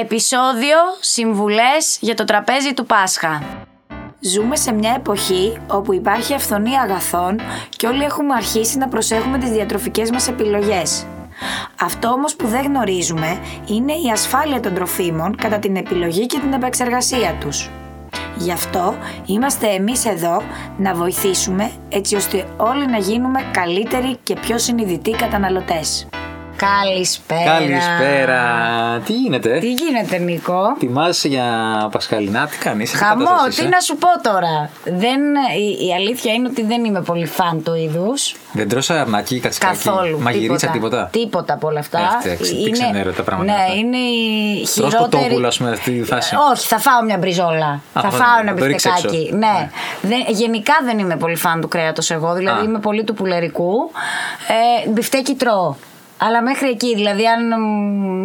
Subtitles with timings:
[0.00, 3.42] Επισόδιο Συμβουλές για το τραπέζι του Πάσχα.
[4.20, 7.40] Ζούμε σε μια εποχή όπου υπάρχει αυθονία αγαθών
[7.76, 11.06] και όλοι έχουμε αρχίσει να προσέχουμε τις διατροφικές μας επιλογές.
[11.80, 16.52] Αυτό όμως που δεν γνωρίζουμε είναι η ασφάλεια των τροφίμων κατά την επιλογή και την
[16.52, 17.70] επεξεργασία τους.
[18.36, 18.96] Γι' αυτό
[19.26, 20.42] είμαστε εμείς εδώ
[20.78, 26.08] να βοηθήσουμε έτσι ώστε όλοι να γίνουμε καλύτεροι και πιο συνειδητοί καταναλωτές.
[26.58, 27.44] Καλησπέρα.
[27.44, 28.42] Καλησπέρα.
[29.04, 31.44] Τι γίνεται, Τι γίνεται, Νίκο; Ετοιμάζεσαι για
[31.92, 32.92] Πασχαλινά, τι κάνεις.
[32.92, 33.24] Χαμό,
[33.56, 34.70] τι να σου πω τώρα.
[34.84, 35.20] Δεν,
[35.58, 38.34] η, η αλήθεια είναι ότι δεν είμαι πολύ φαν του είδους.
[38.52, 39.76] Δεν τρως αρνάκι, κατσικάκι.
[39.76, 40.20] Καθόλου.
[40.20, 41.08] Μαγειρίτσα, τίποτα.
[41.12, 42.20] Τίποτα; Από όλα αυτά.
[42.24, 43.74] Εντάξει, τι ξενέρωτα πράγματα Ναι, αυτά.
[43.74, 45.22] είναι η Τρως χειρότερη.
[45.22, 46.34] κοτόπουλο, ας πούμε, αυτή τη φάση.
[46.34, 47.66] Ε, Όχι, θα φάω μια μπριζόλα.
[47.66, 49.22] Α, θα ωραία, φάω ένα το ρίξεις μπιφτεκάκι.
[49.24, 49.36] έξω.
[49.36, 49.46] Ναι.
[49.46, 49.68] Ναι.
[50.00, 52.34] Δεν, γενικά δεν είμαι πολύ φαν του κρέατος εγώ.
[52.34, 52.64] Δηλαδή Α.
[52.64, 53.90] είμαι πολύ του πουλερικού.
[54.84, 55.74] Ε, μπιφτέκι τρώω.
[56.20, 57.40] Αλλά μέχρι εκεί, δηλαδή, αν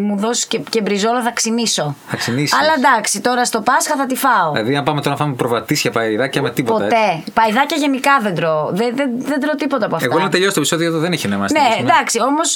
[0.05, 1.95] μου δώσεις και, και μπριζόλα, θα ξινίσω.
[2.07, 2.59] Θα ξινίσεις.
[2.61, 4.51] Αλλά εντάξει, τώρα στο Πάσχα θα τη φάω.
[4.51, 6.83] Δηλαδή, αν πάμε τώρα να φάμε προβατίσια παϊδάκια με τίποτα.
[6.85, 6.95] έτσι.
[6.95, 7.31] Ποτέ.
[7.33, 8.69] Παϊδάκια γενικά δεν τρώω.
[8.71, 10.07] Δεν, δεν, δεν τρώω τίποτα από αυτά.
[10.11, 11.45] Εγώ να τελειώσω το επεισόδιο εδώ δεν έχει νόημα.
[11.51, 11.91] να Ναι, στείλουμε.
[11.93, 12.53] εντάξει, όμως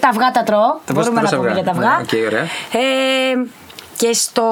[0.00, 0.70] τα αυγά τα τρώω.
[0.86, 1.62] Τα Μπορούμε βάζεις να τα πούμε αυγά.
[1.62, 1.96] για τα αυγά.
[1.96, 2.42] Ναι, οκ, ωραία.
[2.72, 3.48] Ε,
[4.00, 4.44] και στο.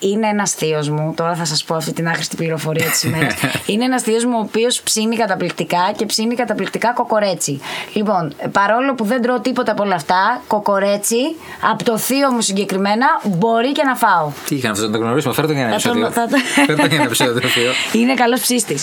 [0.00, 3.26] ε, Είναι ένας θείος μου, τώρα θα σας πω αυτή την άχρηστη πληροφορία της ημέρα.
[3.66, 7.60] είναι ένας θείος μου ο οποίος ψήνει καταπληκτικά και ψήνει καταπληκτικά κοκορέτσι.
[7.92, 11.36] Λοιπόν, παρόλο που δεν τρώω τίποτα από όλα αυτά, κοκορέτσι,
[11.70, 14.28] από το θείο μου συγκεκριμένα, μπορεί και να φάω.
[14.48, 16.22] Τι είχε αυτό να το γνωρίσουμε, φέρτε το για ένα Θα τον- επεισόδιο.
[16.22, 17.40] θα το- Φέρτε το για ένα επεισόδιο.
[17.40, 17.70] το θείο.
[18.00, 18.76] είναι καλός ψήστη.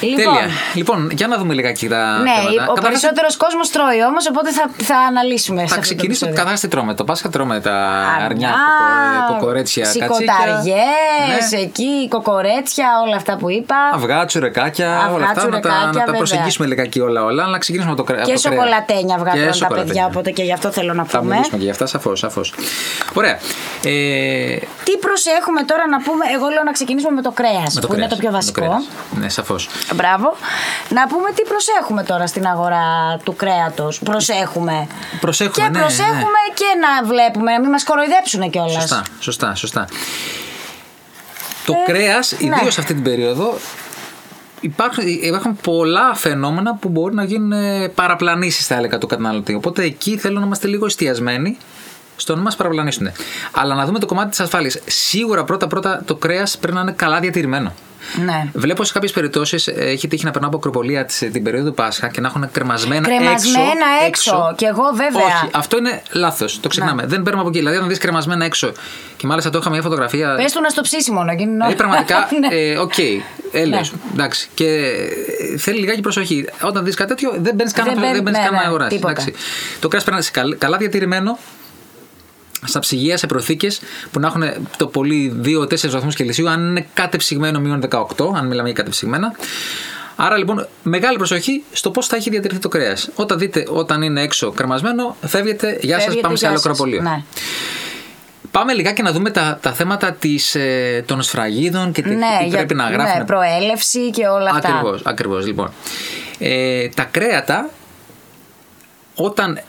[0.00, 0.48] Λοιπόν, Τέλεια.
[0.74, 2.18] Λοιπόν, για να δούμε λιγάκι τα.
[2.18, 2.50] ναι, θέματα.
[2.50, 5.60] ο Καταρχάς, περισσότερος κόσμος τρώει όμως, οπότε θα, θα αναλύσουμε.
[5.60, 6.34] σε Θα αυτό το ξεκινήσω επεισόδιο.
[6.34, 7.74] καταρχάς τι τρώμε; Το Πάσχα τρώμε τα
[8.24, 10.04] αρνιά, Α, κοκο- κοκορέτσια, κατσίκα.
[10.14, 11.58] Σικοταριές, Ναι.
[11.60, 13.76] εκεί, κοκορέτσια, όλα αυτά που είπα.
[13.94, 15.34] Αυγά, τσουρεκάκια, Αυγά, όλα αυτά.
[15.34, 16.14] Να τα, τσουρεκάκια, να τα βέβαια.
[16.14, 17.42] προσεγγίσουμε λιγάκι όλα, όλα.
[17.42, 18.58] Αλλά να ξεκινήσουμε από το, κρέα- και από το κρέα.
[18.58, 19.92] σοκολατένια αυγά Και τρώνε τα σοκολατένια.
[19.92, 21.30] παιδιά, οπότε και γι' αυτό θέλω να Θα πούμε.
[21.30, 22.18] μιλήσουμε και για αυτά, σαφώς.
[22.18, 22.54] Σαφώς.
[23.14, 23.38] Ωραία.
[23.84, 27.86] Ε, Τι προσέχουμε τώρα να πούμε, εγώ λέω να ξεκινήσουμε με το κρέας, με το
[27.86, 28.60] που είναι κρέας, το πιο με βασικό.
[28.60, 28.84] κρέας.
[29.20, 29.68] Ναι, σαφώς.
[29.94, 30.36] Μπράβο.
[30.88, 32.86] Να πούμε τι προσέχουμε τώρα στην αγορά
[33.24, 33.98] του κρέατος.
[33.98, 34.86] Προσέχουμε.
[35.20, 39.01] Προσέχουμε, και ναι, προσέχουμε και να βλέπουμε, να μην μας κοροϊδέψουν κιόλας.
[39.20, 39.88] Σωστά, σωστά, σωστά.
[41.66, 42.46] Το Ε, κρέας, ναι.
[42.56, 43.58] ιδίως αυτή την περίοδο,
[44.60, 49.54] υπάρχουν, υπάρχουν πολλά φαινόμενα που μπορεί να γίνουν ε, παραπλανήσεις, θα έλεγα, του καταναλωτή.
[49.54, 51.56] Οπότε εκεί θέλω να είμαστε λίγο εστιασμένοι
[52.22, 53.10] στο να μας παραπλανήσουν.
[53.52, 54.78] Αλλά να δούμε το κομμάτι της ασφάλειας.
[54.86, 57.72] Σίγουρα πρώτα-πρώτα το κρέας πρέπει να είναι καλά διατηρημένο.
[58.24, 58.46] Ναι.
[58.52, 62.08] Βλέπω σε κάποιες περιπτώσεις έχει τύχει να περνάω από ακροπολία της, την περίοδο του Πάσχα
[62.08, 64.52] και να έχουν κρεμασμένα, Κρεμασμένα έξω.
[64.56, 65.24] Κι εγώ βέβαια.
[65.26, 66.60] Όχι, αυτό είναι λάθος.
[66.60, 67.02] Το ξεχνάμε.
[67.06, 67.58] Δεν παίρνουμε από εκεί.
[67.58, 68.72] Δηλαδή, αν δεις κρεμασμένα έξω
[69.16, 70.34] και μάλιστα το είχα μια φωτογραφία.
[70.36, 72.56] Πες του να στο ψήσιμο να γίνει Ε, πραγματικά, Ναι.
[72.56, 72.98] ε, οκ,
[73.52, 73.98] έλεος, Ναι.
[74.12, 74.48] εντάξει.
[74.54, 74.66] Και
[75.54, 76.44] ε, θέλει λιγάκι προσοχή.
[76.62, 78.60] Όταν δεις κάτι τέτοιο, δεν μπαίνεις καν Δεν να μπαίνει- δεν μπαίνεις ναι, καν να
[78.60, 78.94] ναι, αγοράσει.
[78.96, 79.24] τίποτα.
[79.80, 81.38] Το κρέας πρέπει να είναι σε καλ- καλά διατηρημένο,
[82.64, 83.80] στα ψυγεία, σε προθήκες
[84.10, 84.42] που να έχουν
[84.76, 88.04] το πολύ 2-4 βαθμούς Κελσίου, αν είναι κατεψυγμένο μείον 18,
[88.36, 89.32] αν μιλάμε για κατεψυγμένα.
[90.16, 93.10] Άρα λοιπόν, μεγάλη προσοχή στο πώς θα έχει διατηρηθεί το κρέας.
[93.14, 96.66] Όταν δείτε όταν είναι έξω κρεμασμένο, φεύγετε, γεια σας, Φεύγετε, πάμε σε γεια άλλο σας.
[96.70, 97.02] κρεοπωλείο.
[97.02, 97.22] Ναι.
[98.50, 102.46] Πάμε λιγάκι να δούμε τα, τα θέματα της, ε, των σφραγίδων και τι, Ναι, τι
[102.48, 103.18] για- πρέπει να γράφουν.
[103.18, 104.68] Ναι, προέλευση και όλα αυτά.
[104.68, 105.46] Ακριβώς, ακριβώς.
[105.46, 105.72] Λοιπόν,
[106.38, 107.70] ε, τα κρέατα
[109.14, 109.60] όταν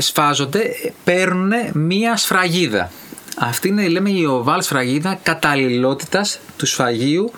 [0.00, 0.62] σφάζονται
[1.04, 2.90] παίρνουν μία σφραγίδα.
[3.38, 7.32] Αυτή είναι λέμε η οβάλ σφραγίδα καταλληλότητας του σφαγίου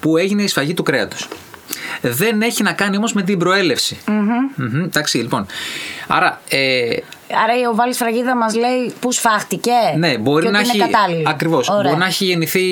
[0.00, 1.28] που έγινε η σφαγή του κρέατος.
[2.00, 3.98] Δεν έχει να κάνει όμως με την προέλευση.
[4.06, 5.46] Μμμ, εντάξει, λοιπόν.
[6.06, 6.96] Άρα, ε,
[7.44, 9.70] Άρα η οβάλη σφραγίδα μας λέει πού σφάχτηκε.
[9.96, 10.76] ναι, μπορεί και να ότι έχει.
[10.76, 11.22] Είναι κατάλληλο.
[11.26, 11.68] Ακριβώς.
[11.68, 11.82] Ωραία.
[11.82, 12.62] Μπορεί να έχει γεννηθεί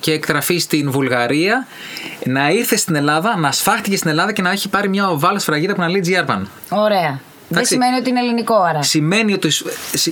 [0.00, 1.66] και εκτραφεί στην Βουλγαρία,
[2.24, 5.74] να ήρθε στην Ελλάδα, να σφάχτηκε στην Ελλάδα και να έχει πάρει μια οβάλ σφραγίδα
[5.74, 6.46] που να λέει GR πάνω.
[6.68, 7.20] Ωραία.
[7.48, 7.72] Δεν Εντάξει.
[7.72, 8.82] σημαίνει ότι είναι ελληνικό άρα.
[8.82, 9.50] Σημαίνει ότι.
[9.50, 9.64] σ-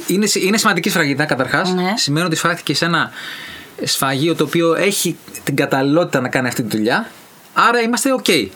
[0.06, 1.72] Είναι, είναι σημαντική σφραγίδα καταρχάς.
[1.74, 1.92] Ναι.
[1.96, 3.10] Σημαίνει ότι σφάχτηκε σε ένα
[3.84, 7.10] σφαγείο το οποίο έχει την καταλληλότητα να κάνει αυτή τη δουλειά.
[7.54, 8.48] Άρα είμαστε OK.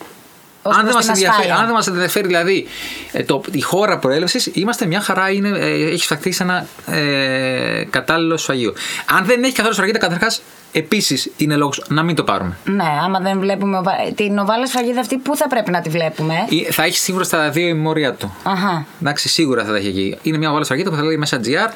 [0.61, 1.55] Ως Αν προς δεν, μας την ενδιαφέρει, ασφάλεια.
[1.55, 2.67] αν δεν μας ενδιαφέρει δηλαδή
[3.11, 5.29] ε, το, η χώρα προέλευσης, είμαστε μια χαρά.
[5.31, 8.73] Είναι, ε, έχει σφαχτεί σε ένα ε, κατάλληλο σφαγείο.
[9.17, 12.57] Αν δεν έχει καθόλου σφραγίδα, καταρχάς επίσης είναι λόγος να μην το πάρουμε.
[12.65, 16.33] Ναι, άμα δεν βλέπουμε οβα- την οβάλη σφραγίδα αυτή, πού θα πρέπει να τη βλέπουμε;
[16.49, 18.35] Ή Θα έχει σίγουρα στα δύο ημμόρια του.
[18.43, 18.85] Αχα.
[19.01, 20.17] Εντάξει, σίγουρα θα τα έχει εκεί.
[20.21, 21.71] Είναι μια βάλα σφραγίδα που θα λέει μέσα GR.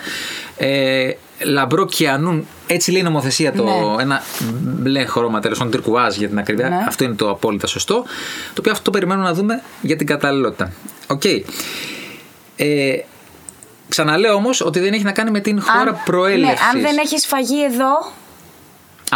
[0.58, 4.02] Ε, λαμπρό κιανούν, έτσι λέει η νομοθεσία, το, Ναι.
[4.04, 6.70] ένα μπλε χρώμα τέλος πάντων, τυρκουάζ για την ακρίβεια.
[6.70, 6.84] Ναι.
[6.88, 7.94] Αυτό είναι το απόλυτα σωστό.
[8.54, 10.72] Το οποίο αυτό το περιμένουμε να δούμε για την καταλληλότητα.
[11.08, 11.24] Οκ.
[12.56, 12.96] Ε,
[13.90, 16.54] ξαναλέω όμως ότι δεν έχει να κάνει με την χώρα Αν- προέλευση.
[16.54, 18.12] Ναι, αν δεν έχει σφαγεί εδώ.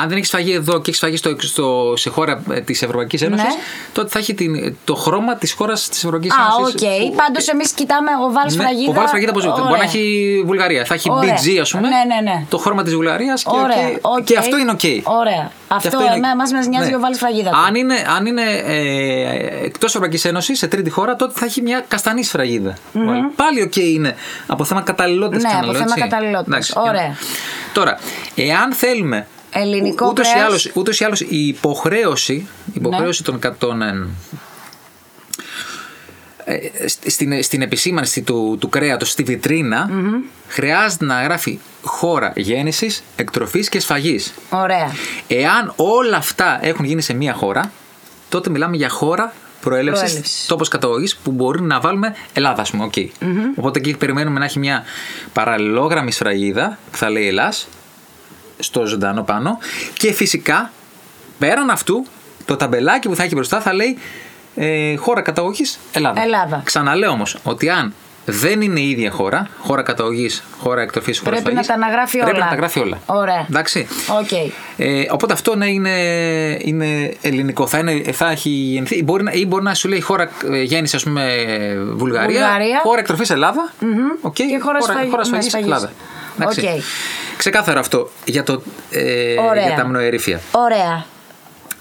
[0.02, 3.46] Αν δεν έχει σφαγεί εδώ και έχει σφαγεί στο, στο, σε χώρα της Ευρωπαϊκής Ένωσης,
[3.46, 3.62] Ναι.
[3.94, 6.74] τότε θα έχει την, το χρώμα της χώρας της Ευρωπαϊκής Α, Ένωσης.
[7.10, 7.16] οκ.
[7.16, 8.89] Πάντως εμείς κοιτάμε οβάλ σφραγίδα.
[8.92, 9.64] Οβάλ σφραγίδα πώ Ωραία.
[9.68, 10.86] Μπορεί να έχει Βουλγαρία.
[10.86, 11.36] Θα έχει Ωραία.
[11.36, 11.88] BG, ας πούμε.
[11.88, 12.44] Ναι, ναι, ναι.
[12.50, 14.18] Το χρώμα της Βουλγαρίας και, Ωραία, οκ.
[14.18, 14.24] οκ.
[14.24, 14.80] και αυτό είναι οκ.
[15.04, 15.52] Ωραία.
[15.68, 17.51] Αυτό εμένα μας νοιάζει ο βάλ σφραγίδα.
[17.68, 21.86] Αν είναι, αν είναι ε, εκτός Ευρωπαϊκής Ένωσης, σε τρίτη χώρα, τότε θα έχει μια
[21.88, 22.74] καστανή σφραγίδα.
[23.36, 24.16] Πάλι οκ είναι.
[24.48, 25.44] Από θέμα καταλληλότητας.
[25.54, 26.74] Ναι, από θέμα καταλληλότητας.
[26.76, 27.16] Ωραία.
[27.74, 28.00] Τώρα,
[28.36, 29.28] εάν θέλουμε.
[29.62, 30.48] Ελληνικό ούτως ή, κρέας.
[30.48, 34.07] άλλως, ούτως ή άλλως η υποχρέωση, η υποχρέωση των, κα- των, ε,
[36.45, 39.89] ε, σ- στην, στην επισήμανση του, του κρέατος στη βιτρίνα
[40.48, 44.33] χρειάζεται να γράφει χώρα γέννησης, εκτροφής και σφαγής.
[44.50, 44.92] Ωραία.
[45.27, 47.71] Εάν όλα αυτά έχουν γίνει σε μία χώρα,
[48.30, 50.45] τότε μιλάμε για χώρα προέλευσης, Προέλευσης.
[50.48, 52.83] τόπος καταγωγής που μπορεί να βάλουμε Ελλάδα, ας πούμε.
[52.83, 52.94] οκ.
[53.56, 54.83] Οπότε εκεί περιμένουμε να έχει μια
[55.33, 57.68] παραλληλόγραμμη σφραγίδα που θα λέει Ελλάς,
[58.59, 59.57] στο ζωντανό πάνω.
[59.94, 60.71] Και φυσικά,
[61.39, 62.06] πέραν αυτού,
[62.45, 63.98] το ταμπελάκι που θα έχει μπροστά θα λέει
[64.56, 66.21] ε, χώρα καταγωγής Ελλάδα.
[66.21, 66.62] Ελλάδα.
[66.63, 67.94] Ξαναλέω όμως ότι αν
[68.30, 72.18] δεν είναι η ίδια χώρα, χώρα καταγωγής, χώρα εκτροφής, χώρα Πρέπει να σφαγής, τα αναγράφει
[72.18, 72.44] Πρέπει όλα.
[72.44, 73.00] να τα γράφει όλα.
[73.06, 73.45] Ωραία.
[73.50, 73.88] Εντάξει.
[74.21, 74.31] Οκ.
[74.77, 75.92] Ε, οπότε αυτό ναι, είναι,
[76.62, 77.68] είναι ελληνικό.
[77.68, 78.95] Θα, είναι, θα έχει γεννηθεί.
[78.98, 81.24] Ή μπορεί, να, ή μπορεί να σου λέει χώρα ε, γέννηση, ας πούμε,
[81.95, 82.39] Βουλγαρία.
[82.39, 82.80] Βουλγαρία.
[82.83, 83.71] Χώρα εκτροφής Ελλάδα.
[84.21, 85.68] οκ, Και χώρα σφαγή- χώρα ναι, σφαγής σφαγής.
[85.68, 85.92] Ελλάδα.
[86.39, 86.60] Εντάξει.
[86.66, 86.81] Οκ.
[87.38, 89.66] Ξεκάθαρο αυτό για, το, ε, Ωραία.
[89.66, 90.39] για τα αμνοερίφια.
[90.51, 91.06] Ωραία.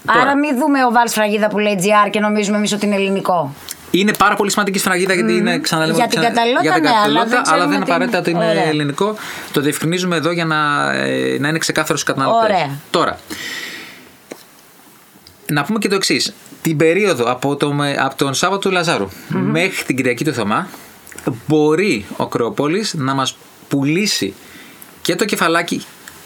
[0.05, 0.21] Τώρα.
[0.21, 3.53] Άρα μην δούμε οβάλ σφραγίδα που λέει GR και νομίζουμε εμείς ότι είναι ελληνικό.
[3.91, 5.97] Είναι πάρα πολύ σημαντική σφραγίδα γιατί είναι ξαναλέμε.
[5.97, 8.19] Για την ξανα- καταλληλότητα, για την ναι, αλλά καταλληλότητα, δεν ξέρουμε αλλά δεν τι απαραίτητα
[8.19, 8.43] ότι είναι.
[8.43, 8.69] είναι Ωραία.
[8.69, 9.15] ελληνικό.
[9.51, 12.49] Το διευκρινίζουμε εδώ για να, ε, να είναι ξεκάθαρος στους καταναλωτές.
[12.55, 12.69] Ωραία.
[12.91, 13.17] Τώρα,
[15.47, 16.33] να πούμε και το εξής.
[16.61, 20.67] Την περίοδο από, το, με- από τον Σάββατο του λαζαρου μέχρι την Κυριακή του Θωμά
[21.47, 23.37] μπορεί ο Κρεοπόλης να μας
[23.67, 24.33] πουλήσει
[25.07, 25.81] και το κεφαλάκι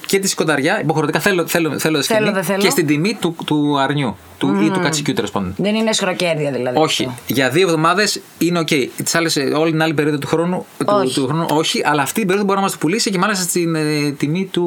[0.05, 0.81] και τη σκονταριά.
[0.81, 2.61] Υποχρεωτικά θέλω, θέλω, θέλω, σκηνή, δεν θέλω.
[2.61, 4.15] και στην τιμή του, του αρνιού
[4.47, 5.53] του, ή του κατσικιού τέλος πάντων.
[5.57, 6.77] Δεν είναι αισχροκέρδεια δηλαδή.
[6.79, 7.03] Όχι.
[7.05, 7.21] αυτό.
[7.27, 8.67] Για δύο εβδομάδες είναι οκ.
[9.03, 11.13] Τις άλλες, ε, όλη την άλλη περίοδο του χρόνου, του, Όχι.
[11.13, 13.75] του χρόνου όχι, αλλά αυτή η περίοδο μπορεί να μας το πουλήσει και μάλιστα στην
[13.75, 14.65] ε, τιμή του.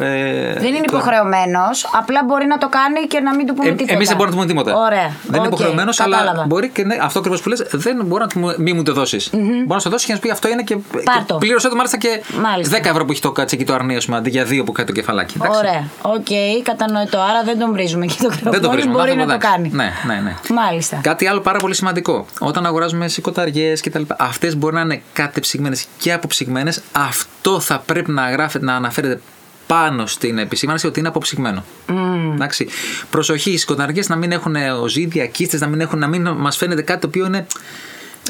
[0.00, 0.06] Ε,
[0.52, 3.72] Δεν είναι του- υποχρεωμένος, απλά μπορεί να το κάνει και να μην του πούμε Ε,
[3.72, 3.94] τίποτα.
[3.94, 4.86] Εμείς δεν μπορούμε να του πούμε τίποτα.
[4.86, 5.08] Ωραία.
[5.22, 6.44] Δεν είναι Οκ, υποχρεωμένος, αλλά κατάλαβα.
[6.46, 9.30] μπορεί και ναι, αυτό ακριβώς που λες, δεν μπορεί να του, μη μου το δώσεις.
[9.32, 10.76] Μπορεί να σου το δώσει και να σου πει αυτό είναι και.
[11.04, 11.34] Πάρ' το.
[11.34, 12.78] και πλήρωσε το μάλιστα και Μάλιστα.
[12.78, 14.88] 10 ευρώ που έχει το κατσίκι το αρνί, ας πούμε, αντί για 2 που κάνει
[14.88, 15.34] το κεφαλάκι.
[15.40, 15.58] Εντάξει.
[15.58, 15.84] Ωραία.
[16.02, 17.18] Οκ, κατανοητό.
[17.18, 19.36] Άρα δεν τον βρίζουμε και το Δεν το κρεοπώλη βρίζουμε.
[19.36, 19.78] μπορεί αυτό να το εντάξει.
[19.78, 19.92] κάνει.
[20.06, 20.36] Ναι, ναι, ναι.
[20.62, 20.96] Μάλιστα.
[21.02, 22.26] Κάτι άλλο πάρα πολύ σημαντικό.
[22.38, 24.02] Όταν αγοράζουμε σηκωταριές κτλ.
[24.18, 26.82] Αυτές μπορεί να είναι κατεψυγμένες και αποψυγμένες.
[26.92, 29.20] Αυτό θα πρέπει να, γράφεται, να αναφέρεται
[29.66, 31.64] πάνω στην επισήμανση ότι είναι αποψυγμένο.
[32.34, 32.68] Εντάξει.
[33.10, 36.82] Προσοχή, οι σηκωταριές να μην έχουν οζίδια, κύστες, να μην, έχουν, να μην μας φαίνεται
[36.82, 37.46] κάτι το οποίο είναι.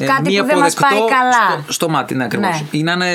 [0.00, 1.60] ε, Κάτι μη που δεν μας αποδεκτό πάει καλά.
[1.62, 2.60] Στο, στο μάτι, ναι, ακριβώς.
[2.60, 2.78] Ναι.
[2.78, 3.10] Ή να είναι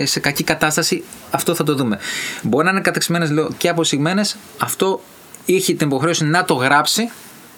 [0.00, 1.98] ε, σε κακή κατάσταση, αυτό θα το δούμε.
[2.42, 5.00] Μπορεί να είναι κατεψυγμένες και αποψυγμένες, αυτό
[5.46, 7.10] είχε την υποχρέωση να το γράψει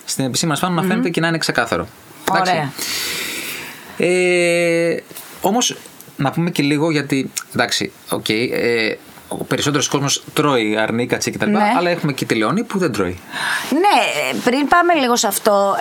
[0.05, 1.89] στην επισήμανση πάνω να φαίνεται και να είναι ξεκάθαρο.
[2.31, 2.53] Εντάξει.
[2.53, 2.73] Ωραία.
[3.97, 5.03] Ε,
[5.41, 5.77] Όμως,
[6.17, 7.31] να πούμε και λίγο γιατί.
[7.55, 8.29] Εντάξει, οκ.
[8.29, 8.97] ε,
[9.29, 11.51] ο περισσότερος κόσμος τρώει αρνί, κατσίκι κτλ.
[11.51, 11.73] Ναι.
[11.77, 13.19] Αλλά έχουμε και τη Λεόνη που δεν τρώει.
[13.71, 15.77] Ναι, ε, πριν πάμε λίγο σε αυτό,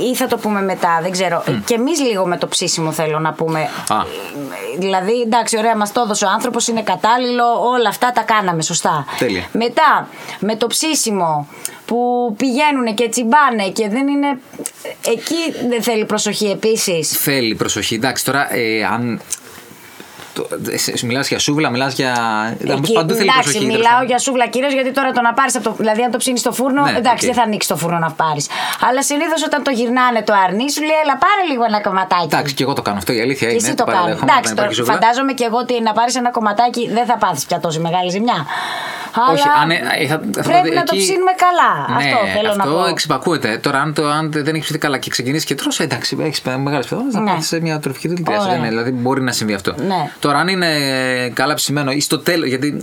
[0.00, 1.44] ε, ή θα το πούμε μετά, δεν ξέρω.
[1.64, 3.60] Και εμείς λίγο με το ψήσιμο θέλω να πούμε.
[3.88, 3.96] Α.
[3.96, 8.62] Ε, Δηλαδή, εντάξει, ωραία, μας το έδωσε ο άνθρωπος, είναι κατάλληλο, όλα αυτά τα κάναμε
[8.62, 9.04] σωστά.
[9.18, 9.44] Τέλεια.
[9.52, 10.08] Μετά,
[10.38, 11.48] με το ψήσιμο
[11.86, 14.40] που πηγαίνουν και τσιμπάνε και δεν είναι.
[15.06, 17.08] Εκεί δεν θέλει προσοχή επίσης.
[17.08, 17.94] Θέλει προσοχή.
[17.94, 19.20] Εντάξει, τώρα ε, αν.
[21.02, 22.12] Μιλάς για σούβλα, μιλάς για.
[22.66, 23.58] θα μου πεις, παντού θέλει εντάξει, προσοχή.
[23.58, 24.06] τέλος μιλάω πάντων.
[24.10, 25.74] για σούβλα κυρίως γιατί τώρα το να πάρεις από το.
[25.82, 27.30] Δηλαδή, αν το ψήνεις στο φούρνο, Ναι, εντάξει, οκ.
[27.30, 28.46] δεν θα ανοίξει το φούρνο να πάρεις.
[28.88, 32.28] Αλλά συνήθως όταν το γυρνάνε το αρνί, σου λέει, Έλα, πάρε λίγο ένα κομματάκι.
[32.32, 33.12] Εντάξει, και εγώ το κάνω αυτό.
[33.18, 33.66] Η αλήθεια Και είναι.
[33.66, 33.98] εσύ το κάνεις.
[34.00, 34.92] παραδέχομαι, Εντάξει, όταν τώρα, υπάρχει σούβλα.
[34.94, 38.38] φαντάζομαι και εγώ ότι να πάρεις ένα κομματάκι δεν θα πάθεις πια τόση μεγάλη ζημιά.
[39.32, 41.70] Όχι, Αλλά αν, ε, θα, θα πρέπει δω να το εκεί- ψήνουμε καλά.
[41.98, 42.70] Ναι, αυτό θέλω να πω.
[42.78, 43.50] Αυτό εξυπακούεται.
[43.62, 46.86] Τώρα, αν, το, αν δεν έχεις ψηθεί καλά και ξεκινήσεις και τρώσει, εντάξει, έχεις μεγάλες
[46.86, 47.30] πιθανότητες να Ναι.
[47.30, 48.50] πάθεις σε μια τροφική δεν χρειάζεται.
[48.50, 48.62] Ωραία.
[48.62, 49.74] Ναι, δηλαδή μπορεί να συμβεί αυτό.
[50.28, 50.34] Ναι.
[50.34, 50.68] Τώρα, αν είναι
[51.34, 52.80] καλά ψημένο ή στο τέλος, γιατί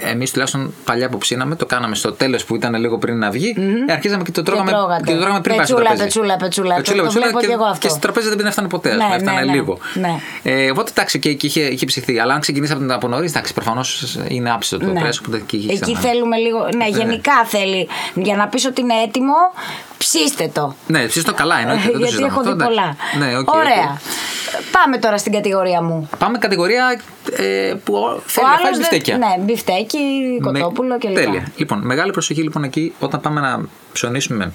[0.00, 3.54] εμείς τουλάχιστον παλιά που ψήναμε, το κάναμε στο τέλος που ήταν λίγο πριν να βγει,
[3.88, 5.02] ε, αρχίζαμε και το τρώγαμε, τρώγατε.
[5.06, 6.02] και το τρώγαμε πριν πάει στο Πετσούλα, τραπέζι.
[6.36, 7.02] πετσούλα, πετσούλα.
[7.02, 7.78] Το- το βλέπω και, και εγώ αυτό.
[7.78, 8.90] και στο τραπέζι δεν έφτανε ποτέ.
[8.90, 9.52] ας Ναι, πούμε, έφτανε ναι, ναι.
[9.52, 9.78] λίγο.
[9.94, 10.14] Ναι.
[10.42, 12.18] Ε, οπότε εντάξει, και, και είχε, είχε ψηθεί.
[12.18, 15.00] Αλλά αν ξεκινήσει από, από νωρί, εντάξει, προφανώς είναι άψητο το Ναι.
[15.00, 15.12] κρέα.
[15.20, 15.98] οπότε και εκεί Εκεί ξανά.
[15.98, 16.68] θέλουμε λίγο.
[16.76, 17.88] Ναι, γενικά θέλει.
[18.14, 19.34] Για να πεις ότι είναι έτοιμο,
[20.06, 20.74] ψήστε το.
[20.86, 21.82] Ναι, ψήστε το καλά, εννοείται.
[21.82, 22.96] δεν το Γιατί συζητάμε έχω αυτό, δει εντάξει.
[23.18, 23.26] πολλά.
[23.26, 23.54] Ναι, OK, OK.
[23.54, 24.00] Ωραία.
[24.72, 26.08] Πάμε τώρα στην κατηγορία μου.
[26.18, 27.00] Πάμε κατηγορία
[27.36, 29.18] ε, που θέλει Ο να φάει άλλος δεν- μπιφτέκια.
[29.18, 29.98] Ναι, μπιφτέκι,
[30.42, 31.14] κοτόπουλο κλπ.
[31.14, 31.46] Τέλεια.
[31.56, 33.60] Λοιπόν, μεγάλη προσοχή λοιπόν εκεί όταν πάμε να
[33.92, 34.52] ψωνίσουμε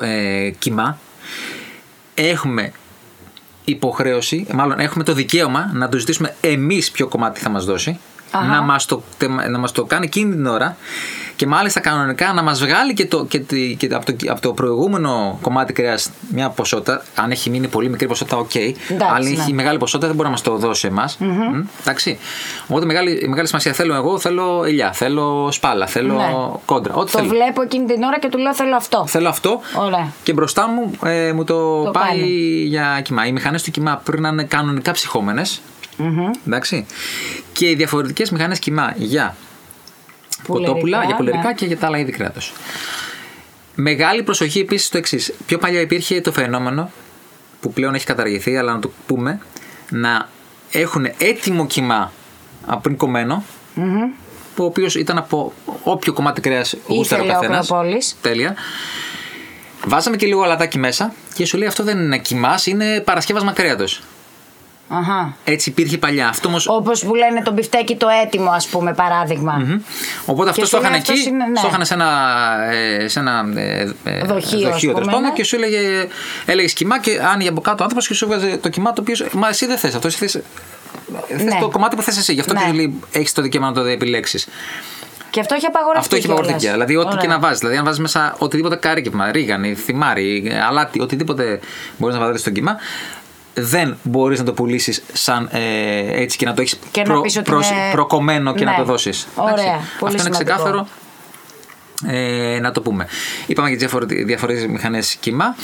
[0.00, 0.98] ε, κιμά.
[2.14, 2.72] Έχουμε
[3.64, 7.98] υποχρέωση, μάλλον έχουμε το δικαίωμα να του ζητήσουμε εμείς ποιο κομμάτι θα μας δώσει.
[8.32, 8.46] Αχα.
[8.46, 10.76] να μας, το, τε- να μας το κάνει εκείνη την ώρα
[11.36, 14.52] και μάλιστα κανονικά να μας βγάλει και, το, και, τη- και από, το, από το
[14.52, 17.02] προηγούμενο κομμάτι κρέας μια ποσότητα.
[17.14, 18.54] Αν έχει μείνει πολύ μικρή ποσότητα, οκ.
[18.54, 19.52] Εντάξει, Αν έχει ναι.
[19.54, 21.16] μεγάλη ποσότητα, δεν μπορεί να μας το δώσει εμάς.
[21.18, 22.18] Μμ, Εντάξει.
[22.68, 26.32] Οπότε μεγάλη, μεγάλη σημασία θέλω εγώ, θέλω ελιά, θέλω σπάλα, θέλω Ναι.
[26.64, 26.94] κόντρα.
[26.94, 27.30] Ό,τι Το θέλω.
[27.30, 29.04] βλέπω εκείνη την ώρα και του λέω θέλω αυτό.
[29.06, 30.12] Θέλω αυτό Ωραία.
[30.22, 32.26] και μπροστά μου ε, μου το, Το πάει κάνει.
[32.66, 33.26] για κοιμά.
[33.26, 35.60] Οι μηχανές του κοιμά πρέπει να είναι κανονικά ψυχόμενες,
[36.46, 36.86] Εντάξει.
[37.52, 39.36] Και οι διαφορετικές μηχανές κοιμά για
[40.44, 41.54] Πουλερικά, κοτόπουλα, για πουλερικά ναι.
[41.54, 42.52] και για τα άλλα είδη κρέατος.
[43.74, 45.32] Μεγάλη προσοχή επίσης στο εξής.
[45.46, 46.90] Πιο παλιά υπήρχε το φαινόμενο
[47.60, 49.40] που πλέον έχει καταργηθεί, αλλά να το πούμε,
[49.90, 50.28] να
[50.70, 52.12] έχουν έτοιμο κοιμά
[52.66, 53.44] από πριν κομμένο,
[54.54, 57.70] που ο οποίος ήταν από όποιο κομμάτι κρέας γούσταρε ο Ήθελε ο καθένας.
[57.70, 58.16] Ακροπόλης.
[58.20, 58.54] Τέλεια.
[59.86, 64.02] Βάζαμε και λίγο αλατάκι μέσα και σου λέει αυτό δεν είναι κοιμάς, είναι παρασκεύασμα κρέατος.
[64.94, 65.36] Αχα.
[65.44, 66.28] Έτσι υπήρχε παλιά.
[66.28, 66.58] Αυτό όμω.
[66.66, 69.80] Όπως που λένε το μπιφτέκι το έτοιμο, ας πούμε, παράδειγμα.
[70.26, 71.60] Οπότε αυτός σου το είχαν λέει εκεί, αυτός είναι, ναι.
[71.60, 72.08] το είχαν σε ένα,
[72.70, 75.30] ε, σε ένα ε, ε, Δοχείο, ας τέλος πούμε, πάντων ναι.
[75.30, 76.08] και σου έλεγε,
[76.44, 79.26] έλεγε κοιμά και άνοιγε από κάτω ο άνθρωπος και σου έβγαζε το κοιμά το οποίο.
[79.32, 80.06] Μα εσύ δεν θες αυτό.
[80.06, 80.40] Εσύ θες,
[81.28, 81.58] θες Ναι.
[81.60, 82.32] το κομμάτι που θες εσύ.
[82.32, 82.60] Γι' αυτό Ναι.
[82.60, 84.48] και σου λέει έχεις το δικαίωμα να το επιλέξεις.
[85.30, 86.00] Και αυτό έχει απαγορευτεί.
[86.04, 86.58] Αυτό έχει απαγορευτεί.
[86.58, 86.74] κιόλας.
[86.74, 87.20] Δηλαδή, ό,τι Ωραία.
[87.20, 87.58] και να βάζεις.
[87.58, 91.60] Δηλαδή, αν βάζεις μέσα οτιδήποτε κάρικευμα, ρίγανη, θυμάρι, αλάτι, οτιδήποτε
[91.96, 92.76] μπορείς να βάλει στο κύμα,
[93.54, 97.36] δεν μπορείς να το πουλήσεις σαν ε, έτσι και να το έχεις Και να πεις
[97.36, 98.70] ότι είναι- προκομμένο και Ναι.
[98.70, 99.26] να το δώσεις.
[99.34, 99.54] Ωραία.
[99.54, 100.44] Πολύ Αυτό είναι σημαντικό.
[100.44, 100.86] ξεκάθαρο.
[102.06, 103.06] Ε, να το πούμε.
[103.46, 103.86] Είπαμε για τι
[104.24, 105.56] διαφορετικέ μηχανές κύμα.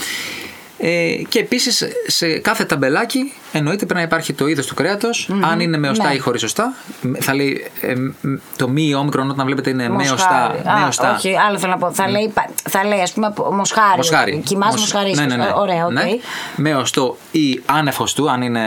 [0.80, 5.61] Ε, και επίσης σε κάθε ταμπελάκι εννοείται πρέπει να υπάρχει το είδος του κρέατος, αν
[5.61, 6.14] είναι με οστά Ναι.
[6.14, 6.73] ή χωρίς οστά.
[7.20, 10.12] Θα λέει ε, μ, το μη όμικρον όταν βλέπετε είναι με Μοσχάρι.
[10.56, 10.73] οστά.
[10.73, 11.14] Α, με οστά.
[11.16, 11.92] Όχι, άλλο θέλω να πω.
[11.92, 13.97] Θα λέει, πα- θα λέει ας πούμε, μοσχάρι.
[13.97, 14.42] Μοσχάρι.
[14.44, 15.14] Κιμάς Μοσ- μοσχαρί.
[15.14, 15.50] Ναι, ναι, ναι.
[15.56, 15.92] Ωραία, οκ.
[15.92, 16.02] Ναι.
[16.56, 18.62] Με οστό ή άνευ οστού, αν είναι.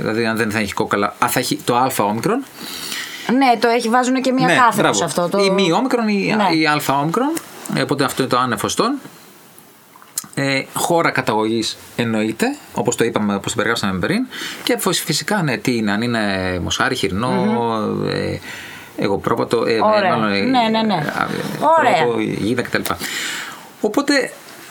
[0.00, 2.44] Δηλαδή, αν δεν θα έχει κόκαλα, α, θα έχει το α όμικρον.
[3.36, 4.94] Ναι, το έχει, βάζουν και μια ναι, κάθετος μπράβο.
[4.94, 5.28] σε αυτό.
[5.28, 5.38] Το...
[5.44, 6.56] Ή μη όμικρον ή, Ναι.
[6.56, 7.32] ή α όμικρον.
[7.74, 8.98] Ε, Οπότε αυτό είναι το άνευ οστών.
[10.34, 14.26] Ε, χώρα καταγωγής εννοείται, όπως το είπαμε, όπως το περιγράψαμε πριν.
[14.64, 16.20] Και φυσ- φυσικά, ναι, τι είναι, αν είναι
[16.62, 17.30] μοσχάρι, χοιρινό,
[18.08, 18.38] ε,
[18.96, 20.16] εγωπρόπατο, ε, Ωραία.
[20.16, 20.94] μάλλον, ε, Ναι, ναι, ναι.
[20.94, 22.02] ε, ε, Ωραία.
[22.04, 22.80] πρόπο, γίδα κτλ.
[23.80, 24.30] Οπότε,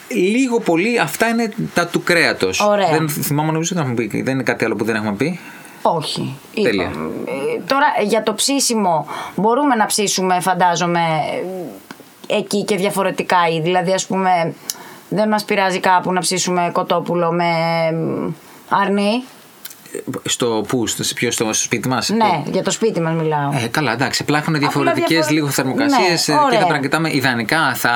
[0.10, 2.60] λίγο πολύ αυτά είναι τα του κρέατος.
[2.62, 2.90] Ωραία.
[2.90, 4.22] Δεν θυμάμαι νομίζω ότι έχουμε πει.
[4.22, 5.40] Δεν είναι κάτι άλλο που δεν έχουμε πει.
[5.82, 6.36] Όχι.
[6.54, 6.84] Τέλεια.
[6.84, 7.00] Είπα.
[7.26, 11.00] Ε, Τώρα για το ψήσιμο μπορούμε να ψήσουμε φαντάζομαι
[12.28, 13.62] ε, εκεί και διαφορετικά είδη.
[13.62, 14.54] Δηλαδή ας πούμε
[15.14, 17.46] δεν μας πειράζει κάπου να ψήσουμε κοτόπουλο με
[17.90, 18.34] ε,
[18.70, 19.24] αρνί.
[20.26, 23.52] Στο πού, στο, σε ποιο, στο, στο σπίτι μας; Ναι, για το σπίτι μας μιλάω.
[23.64, 24.20] Ε, καλά, εντάξει.
[24.22, 26.60] Απλά έχουν διαφορετικές διαφορε- λίγο θερμοκρασίες Ναι, και ωραία.
[26.60, 27.10] θα πρέπει να κοιτάμε.
[27.14, 27.92] Ιδανικά θα,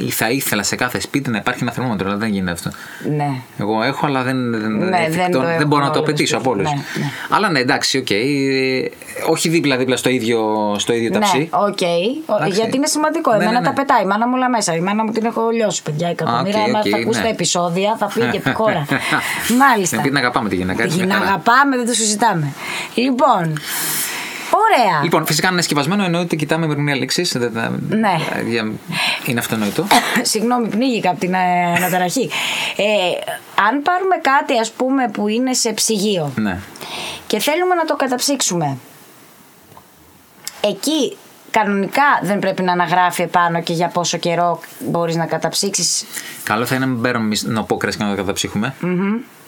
[0.00, 2.70] ή θα ήθελα σε κάθε σπίτι να υπάρχει ένα θερμόμετρο, αλλά δεν γίνεται αυτό.
[3.16, 3.28] Ναι.
[3.58, 6.06] Εγώ έχω, αλλά δεν, δεν, Ναι, εφικτό, δεν το δεν έχουν μπορώ να το όλα
[6.06, 6.70] τα απαιτήσω από σπίτια.
[6.70, 6.82] όλους.
[6.96, 7.10] Ναι, ναι.
[7.30, 8.10] Αλλά ναι, εντάξει, οκ.
[8.10, 8.16] Ε,
[9.28, 11.38] όχι δίπλα-δίπλα στο ίδιο, στο ίδιο ταψί.
[11.38, 11.78] Ναι, οκ.
[12.26, 12.60] Ο- Εντάξει.
[12.60, 13.30] Γιατί είναι σημαντικό.
[13.30, 13.64] Ναι, Εμένα ναι, ναι.
[13.66, 14.02] τα πετάει.
[14.02, 14.74] Η μάνα μου όλα μέσα.
[14.74, 16.08] Η μάνα μου την έχω λιώσει, παιδιά.
[16.08, 16.60] Εκατομμύρια.
[16.60, 17.24] οκ, Άμα οκ, θα ακούσει ναι.
[17.24, 18.86] τα επεισόδια, θα φύγει και χώρα.
[19.62, 19.96] Μάλιστα.
[19.96, 20.84] Να πει να αγαπάμε τη γυναίκα.
[21.34, 21.62] Έτσι, Την μια χαρά.
[21.62, 22.52] αγαπάμε, δεν το συζητάμε.
[22.94, 23.58] Λοιπόν.
[24.50, 25.02] Ωραία.
[25.02, 27.26] Λοιπόν, φυσικά αν είναι σκευασμένο εννοείται κοιτάμε ημερομηνία λήξης.
[27.88, 28.18] Ναι.
[29.26, 29.86] Είναι αυτονόητο.
[30.22, 32.30] Συγγνώμη, πνίγηκα από την ε, αναταραχή.
[32.76, 32.84] Ε,
[33.68, 36.58] αν πάρουμε κάτι, ας πούμε, που είναι σε ψυγείο ναι.
[37.26, 38.76] και θέλουμε να το καταψύξουμε,
[40.60, 41.16] εκεί
[41.50, 46.04] κανονικά δεν πρέπει να αναγράφει επάνω και για πόσο καιρό μπορείς να καταψύξεις.
[46.44, 48.74] Καλό θα είναι να μην παίρνουμε εμείς νοπό κρέας και να το καταψύχουμε.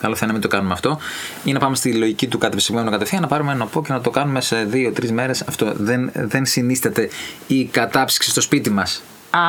[0.00, 0.98] Καλό θα είναι να μην το κάνουμε αυτό.
[1.44, 4.10] Ή να πάμε στη λογική του καταψυγμένου κατευθείαν, να πάρουμε ένα νοπό και να το
[4.10, 5.42] κάνουμε σε δύο-τρει μέρες.
[5.48, 7.08] Αυτό δεν, δεν συνίσταται
[7.46, 9.02] η κατάψυξη στο σπίτι μας.
[9.30, 9.40] Α,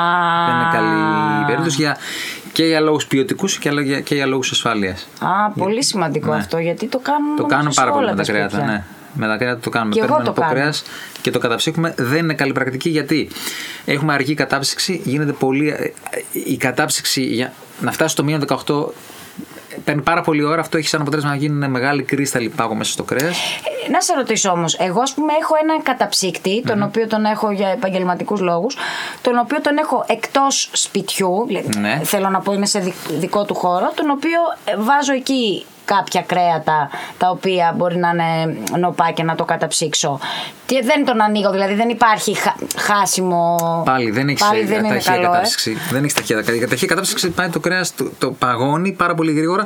[0.45, 1.97] Δεν είναι καλή περίπτωση για,
[2.51, 5.07] και για λόγους ποιοτικούς και για, και για λόγους ασφάλειας.
[5.19, 6.37] Α, πολύ σημαντικό Ναι.
[6.37, 8.49] αυτό γιατί το κάνουν Το κάνουν σε πάρα πολύ όλα με τα κρέατα.
[8.49, 8.71] σπίτια.
[8.71, 8.83] Ναι.
[9.13, 9.93] Με τα κρέατα το κάνουμε.
[9.93, 10.53] Και εγώ Παίρνουμε το νοπό κάνω.
[10.61, 10.83] κρέας
[11.21, 11.93] και το καταψύχουμε.
[11.97, 13.29] Δεν είναι καλή πρακτική γιατί
[13.85, 15.01] έχουμε αργή κατάψυξη.
[15.03, 15.69] Γίνεται πολύ.
[15.69, 15.91] ε,
[16.31, 18.85] Η κατάψυξη για να φτάσει στο μείον 18
[19.83, 20.61] παίρνει πάρα πολύ ώρα.
[20.61, 23.37] Αυτό έχει σαν αποτέλεσμα να γίνουν μεγάλη κρίσταλοι πάγο μέσα στο κρέας.
[23.87, 27.51] Ε, Να σε ρωτήσω όμως, εγώ ας πούμε έχω έναν καταψύκτη, τον οποίο τον έχω
[27.51, 28.77] για επαγγελματικούς λόγους,
[29.21, 32.01] τον οποίο τον έχω εκτός σπιτιού, δηλαδή, Ναι.
[32.03, 36.21] θέλω να πω είναι σε δι- δικό του χώρο, τον οποίο ε, βάζω εκεί κάποια
[36.21, 40.19] κρέατα τα οποία μπορεί να είναι νοπά και να το καταψύξω.
[40.65, 43.57] Και δεν τον ανοίγω, δηλαδή δεν υπάρχει χα- χάσιμο.
[43.85, 45.27] Πάλι δεν έχεις Πάλι δεν είναι ταχεία καλό, ε.
[45.29, 45.77] κατάψυξη.
[45.91, 46.65] Δεν έχεις ταχεία κατάψυξη.
[46.65, 49.65] Η ταχεία κατάψυξη πάει το κρέας, το, το παγώνει πάρα πολύ γρήγορα.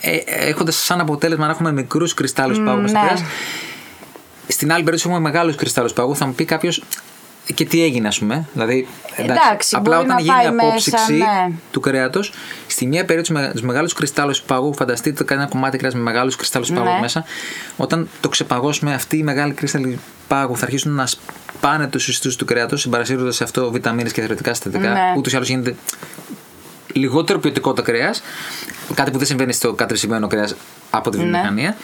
[0.00, 3.06] Ε, Έχοντας σαν αποτέλεσμα να έχουμε μικρούς κρυστάλλους πάγου μέσα στο ναι.
[3.06, 3.22] κρέας.
[4.48, 6.16] Στην άλλη περίπτωση έχουμε μεγάλους κρυστάλλους πάγου.
[6.16, 6.82] Θα μου πει κάποιος,
[7.52, 8.44] και τι έγινε, ας πούμε.
[8.52, 11.52] Δηλαδή, Εντάξει, απλά μπορεί όταν να γίνει η πάει μέσα, απόψυξη ναι.
[11.70, 12.32] του κρέατος,
[12.66, 16.36] στη μία περίπτωση με του μεγάλους κρυστάλλους παγού, φανταστείτε κάνει ένα κομμάτι κρέας με μεγάλους
[16.36, 16.98] κρυστάλλους παγού Ναι.
[17.00, 17.24] μέσα.
[17.76, 22.44] Όταν το ξεπαγώσουμε, αυτοί οι μεγάλοι κρυστάλλοι πάγου θα αρχίσουν να σπάνε τους ιστούς του
[22.44, 24.88] κρέατος, συμπαρασύροντας σε αυτό βιταμίνες και θεωρητικά συστατικά.
[24.88, 25.14] Ναι.
[25.16, 25.74] Ούτως ή άλλως γίνεται
[26.92, 28.22] λιγότερο ποιοτικό το κρέας.
[28.94, 30.54] Κάτι που δεν συμβαίνει στο κατρεσιμένο κρέας
[30.90, 31.22] από τη Ναι.
[31.22, 31.76] βιομηχανία.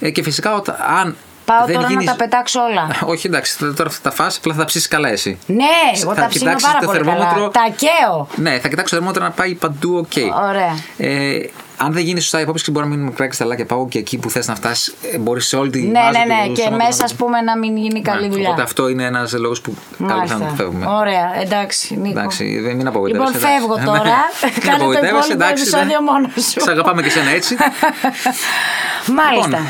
[0.00, 1.16] Ε, και φυσικά, όταν, αν
[1.50, 2.88] Πάω δεν τώρα γίνεις- να τα πετάξω όλα.
[3.12, 5.38] όχι, εντάξει, τώρα θα τα φας, απλά θα τα ψήσεις καλά εσύ.
[5.46, 5.64] Ναι,
[6.02, 7.34] εγώ Θα τα ψήνω κοιτάξεις πάρα το πολύ θερμόμετρο.
[7.34, 7.50] καλά.
[7.50, 8.26] Τα καίω.
[8.36, 10.12] Ναι, θα κοιτάξω το θερμόμετρο να πάει παντού οκ.
[10.48, 10.74] Ωραία.
[10.98, 11.38] Ε,
[11.82, 14.30] αν δεν γίνει σωστά η απόψυξη, μπορεί να μείνουν μικρά κρυσταλλάκια πάγου και εκεί που
[14.30, 16.54] θες να φτάσεις, μπορείς σε όλη τη Ναι, βάση ναι, του ναι.
[16.54, 18.48] Και σώματος μέσα, να- ας πούμε, να μην γίνει καλή Ναι, δουλειά.
[18.48, 20.38] Οπότε αυτό είναι ένας λόγος που καλό θα Μάλιστα.
[20.38, 20.86] να φεύγουμε.
[20.86, 22.18] Ωραία, εντάξει, Νίκο.
[22.18, 23.32] Εντάξει, δεν μην απογοητεύεσαι.
[23.32, 23.86] Λοιπόν, φεύγω εντάξει.
[23.86, 24.02] τώρα.
[24.02, 24.50] Ναι.
[24.54, 26.60] Μην Κάνε το απογοητεύεσαι, υπόλοιπο εντάξει, επεισόδιο δεν- μόνο σου.
[26.60, 27.56] Σ' αγαπάμε και εσένα έτσι.
[29.18, 29.48] Μάλιστα.
[29.48, 29.66] λοιπόν,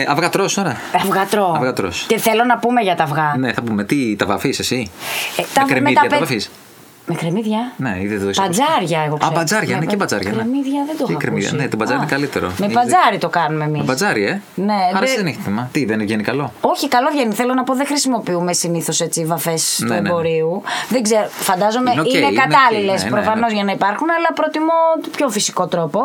[0.00, 0.76] ε, αυγά τρως τώρα.
[0.94, 1.52] Αυγά τρω.
[1.56, 2.04] Αυγά τρως.
[2.08, 3.34] Και θέλω να πούμε για τα αυγά.
[3.38, 3.84] Ναι, θα πούμε.
[3.84, 4.90] Τι, τα βαφείς εσύ;
[5.36, 6.50] Ε, τα- με με κρεμμύδια τα τα πε- βαφείς;
[7.10, 9.34] Με κρεμμύδια; Ναι, ήδη το έχεις Μπατζάρια, εγώ Α, ξέρω.
[9.34, 10.30] μπατζάρια, ναι, Με και μπατζάρια.
[10.30, 10.36] Ναι.
[10.36, 11.62] Κρεμμύδια δεν το Και έχω κρεμμύδια, ακούσει.
[11.62, 12.46] Ναι, το μπατζάρι Α, είναι καλύτερο.
[12.58, 13.78] Με Είναι- μπατζάρι το κάνουμε εμείς.
[13.78, 15.68] Με μπατζάρι, ε; Ναι, Άρα δεν- δεν έχει θέμα.
[15.72, 17.34] Τι, δεν βγαίνει καλό; Όχι, καλό βγαίνει.
[17.34, 20.08] Θέλω να πω, δεν χρησιμοποιούμε συνήθως έτσι βαφές του Ναι, ναι, ναι.
[20.08, 20.62] εμπορίου.
[20.88, 23.54] Δεν ξέρω, φαντάζομαι Είναι είναι, οκ, είναι οκ, κατάλληλε ναι, ναι, προφανώς ναι.
[23.56, 26.02] για να υπάρχουν, αλλά προτιμώ το πιο φυσικό τρόπο.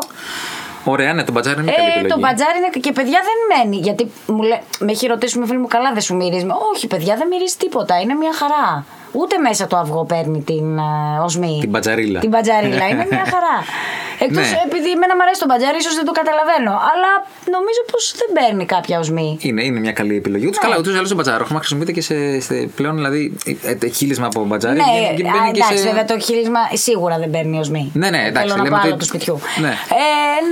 [0.85, 2.13] Ωραία, ναι, το μπατζάρι είναι καλή Ε, επιλογή.
[2.13, 3.77] το μπατζάρι είναι και παιδιά δεν μένει.
[3.77, 6.47] Γιατί μου λέ, με έχει ρωτήσει με φίλοι μου, καλά δεν σου μυρίζει.
[6.75, 7.99] Όχι, παιδιά δεν μυρίζει τίποτα.
[8.01, 8.85] Είναι μια χαρά.
[9.19, 10.83] Ούτε μέσα το αυγό παίρνει την ε,
[11.23, 11.57] οσμή.
[11.61, 12.19] Την μπατζαρίλα.
[12.19, 12.87] Την μπατζαρίλα.
[12.87, 13.55] είναι μια χαρά.
[14.25, 14.57] Εκτός Ναι.
[14.65, 16.71] επειδή εμένα μου αρέσει το μπατζάρι, ίσως δεν το καταλαβαίνω.
[16.91, 17.11] Αλλά
[17.55, 19.37] νομίζω πως δεν παίρνει κάποια οσμή.
[19.41, 20.45] Είναι, είναι μια καλή επιλογή.
[20.47, 20.65] Ούτως Ναι.
[20.67, 23.87] καλά, ούτως ή άλλως το μπατζάρο χρήμα χρησιμοποιείται και σε, σε πλέον δηλαδή ε, ε,
[23.89, 24.75] χείλισμα από μπατζάρι.
[24.77, 27.91] Ναι, και- και α, μπαίνει και εντάξει, σε- βέβαια το χείρισμα σίγουρα δεν παίρνει οσμή.
[27.93, 29.39] Ναι, ναι, εντάξει, Θέλω να λέμε πω άλλο ότι- του σπιτιού.
[29.61, 29.67] Ναι.
[29.67, 29.73] Ε,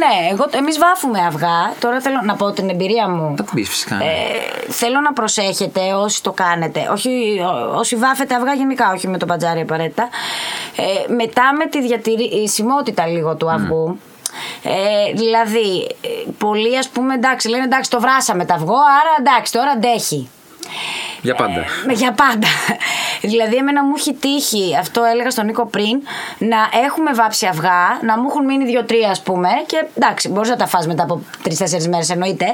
[0.02, 1.58] ναι, εγώ, εμείς βάφουμε αυγά.
[1.80, 3.34] Τώρα θέλω να πω την εμπειρία μου.
[3.38, 3.96] Θα την πει φυσικά.
[3.96, 4.04] ναι.
[4.04, 6.90] Ε, θέλω να προσέχετε όσοι το κάνετε.
[6.92, 7.10] Όχι,
[7.52, 10.10] ό- όσοι βάφετε αυγά γενικά, όχι με το μπατζάρι απαραίτητα.
[10.76, 14.00] Ε, μετά με τη διατηρησιμότητα λίγο του αυγού.
[14.64, 19.52] Ε, δηλαδή, ε, πολλοί ας πούμε εντάξει, λένε εντάξει το βράσαμε το αυγό, άρα εντάξει
[19.52, 20.30] τώρα αντέχει.
[21.22, 21.60] Για πάντα.
[21.90, 22.48] Ε, για πάντα.
[23.32, 26.02] δηλαδή, εμένα μου έχει τύχει, αυτό έλεγα στον Νίκο πριν,
[26.38, 29.50] να έχουμε βάψει αυγά, να μου έχουν μείνει δύο-τρία, ας πούμε.
[29.66, 32.46] Και εντάξει, μπορείς να τα φας μετά από τρει-τέσσερι μέρες, εννοείται.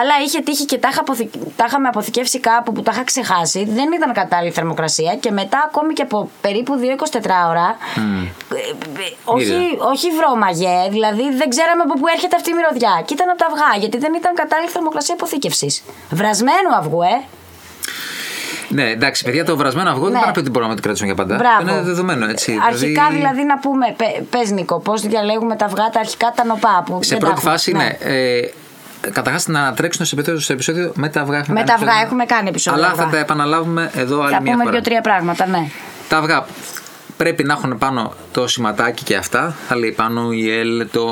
[0.00, 1.30] Αλλά είχε τύχει και τα, είχα αποθη...
[1.56, 3.64] τα είχαμε αποθηκεύσει κάπου που τα είχα ξεχάσει.
[3.64, 5.16] Δεν ήταν κατάλληλη θερμοκρασία.
[5.20, 6.74] Και μετά, ακόμη και από περίπου
[7.20, 7.76] 2-24 ώρα.
[7.96, 9.76] ε, ε, όχι, Μύριζε.
[9.92, 10.88] όχι βρώμαγε.
[10.90, 13.02] Δηλαδή, δεν ξέραμε από πού έρχεται αυτή η μυρωδιά.
[13.04, 15.82] Και ήταν από τα αυγά, γιατί δεν ήταν κατάλληλη θερμοκρασία αποθήκευσης.
[16.10, 17.16] Βρασμένου αυγού, ε.
[18.72, 20.18] Ναι, εντάξει, παιδιά, το βρασμένο αυγό δεν Ναι.
[20.18, 21.36] πάει να πει ότι μπορούμε να το κρατήσουμε για πάντα.
[21.36, 21.62] Μπράβο.
[21.62, 22.58] Είναι δεδομένο, έτσι.
[22.66, 23.94] Αρχικά δηλαδή, να πούμε,
[24.30, 27.40] πε Νίκο, πώς διαλέγουμε τα αυγά, τα αρχικά τα νοπά που Σε δεν τα πρώτη
[27.40, 27.50] έχουμε.
[27.50, 27.96] φάση, ναι.
[28.00, 28.40] Ε,
[29.12, 31.36] Καταρχάς να τρέξουν στο επεισόδιο, στο επεισόδιο με τα αυγά.
[31.38, 32.06] έχουμε Με κάνει τα αυγά επεισόδιο.
[32.06, 33.14] έχουμε κάνει επεισόδιο Αλλά θα αυγά.
[33.14, 34.70] τα επαναλάβουμε εδώ άλλη Θα μια πούμε φορά.
[34.74, 35.68] δύο-τρία πράγματα, ναι.
[36.08, 36.44] Τα αυγά
[37.24, 39.54] πρέπει να έχουν πάνω το σηματάκι και αυτά.
[39.68, 41.06] Θα λέει πάνω η ΕΛ, το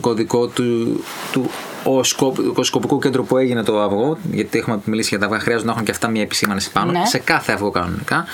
[0.00, 1.00] κωδικό του,
[1.32, 1.50] του
[1.84, 4.18] οσκο- οσκοπικού κέντρου που έγινε το αυγό.
[4.32, 6.90] Γιατί έχουμε μιλήσει για τα αυγά, χρειάζονται να έχουν και αυτά μια επισήμανση πάνω.
[6.90, 7.02] Ναι.
[7.06, 8.24] Σε κάθε αυγό κανονικά.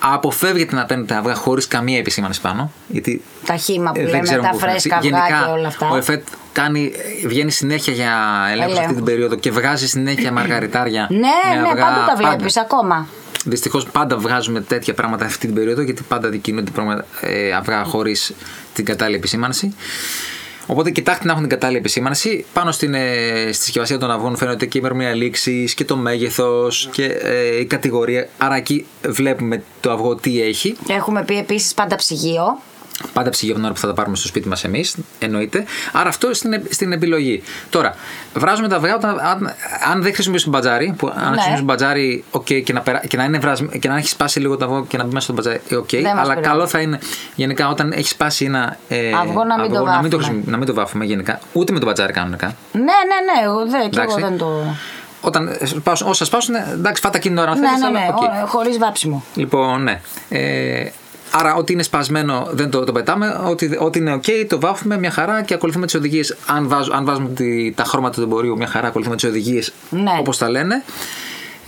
[0.00, 2.70] Αποφεύγετε να παίρνετε αυγά χωρίς καμία επισήμανση πάνω.
[2.86, 4.88] Γιατί Τα χύμα που ε, δεν λέμε, ξέρουμε τα πού θα έρθει.
[4.88, 5.88] φρέσκα αυγά Γενικά, και όλα αυτά.
[5.90, 6.92] Ο ΕΦΕΤ κάνει,
[7.26, 8.12] βγαίνει συνέχεια για
[8.50, 8.96] ελέγχου αυτή Ελέγχους.
[8.96, 11.06] την περίοδο και βγάζει συνέχεια μαργαριτάρια.
[11.10, 11.18] Ναι,
[11.54, 12.28] με ναι, αυγά, πάντα τα πάντα.
[12.36, 13.06] βλέπεις ακόμα.
[13.44, 18.32] Δυστυχώς πάντα βγάζουμε τέτοια πράγματα αυτή την περίοδο γιατί πάντα δικινούνται πράγματα, ε, αυγά χωρίς
[18.74, 19.74] την κατάλληλη επισήμανση.
[20.66, 22.44] Οπότε κοιτάξτε να έχουν την κατάλληλη επισήμανση.
[22.52, 26.88] Πάνω στην, ε, στη συσκευασία των αυγών φαίνεται και η ημερομηνία λήξης και το μέγεθος
[26.92, 28.28] και ε, η κατηγορία.
[28.38, 30.76] Άρα εκεί βλέπουμε το αυγό τι έχει.
[30.88, 32.58] Έχουμε πει επίσης πάντα ψυγείο.
[33.12, 35.64] Πάντα ψυγείο από την ώρα που θα τα πάρουμε στο σπίτι μας εμείς, εννοείται.
[35.92, 37.42] Άρα αυτό στην, στην επιλογή.
[37.70, 37.94] Τώρα,
[38.34, 39.54] βράζουμε τα αυγά όταν, αν,
[39.92, 41.22] αν δεν χρησιμοποιήσουμε μπατζάρι, που αν Ναι.
[41.22, 44.56] χρησιμοποιήσουμε μπατζάρι, οκ, και, να περά, και, να είναι βρασ, και να έχει σπάσει λίγο
[44.56, 45.88] το αυγό και να μπει μέσα στο μπατζάρι, ε, οκ.
[45.90, 46.40] Δεν μας αλλά πειράζει.
[46.48, 46.98] καλό θα είναι
[47.34, 50.24] γενικά όταν έχει σπάσει ένα ε, Αυγό να μην το να, μην το, βάφουμε.
[50.24, 52.46] χρησιμο- να μην το βάφουμε γενικά, ούτε με το μπατζάρι κανονικά.
[52.72, 54.20] Ναι, ναι, ναι, εγώ, δεν, και εγώ Εντάξει.
[54.20, 54.76] δεν το.
[55.20, 58.42] Όταν σπάσουν, όσα σπάσουν, εντάξει, φάτα εκείνη την ώρα αν Ναι, θέλεις, ναι, αλλά ναι,
[58.42, 58.48] οκ.
[58.48, 59.24] χωρίς βάψιμο.
[59.34, 60.00] Λοιπόν, ναι.
[60.28, 60.90] Ε,
[61.38, 63.40] άρα, ό,τι είναι σπασμένο δεν το, το πετάμε.
[63.44, 66.36] Ό,τι, ό,τι είναι OK, το βάφουμε μια χαρά και ακολουθούμε τις οδηγίες.
[66.46, 70.16] Αν, βάζ- αν βάζουμε τη, τα χρώματα του εμπορίου, μια χαρά ακολουθούμε τις οδηγίες Ναι.
[70.18, 70.82] όπως τα λένε.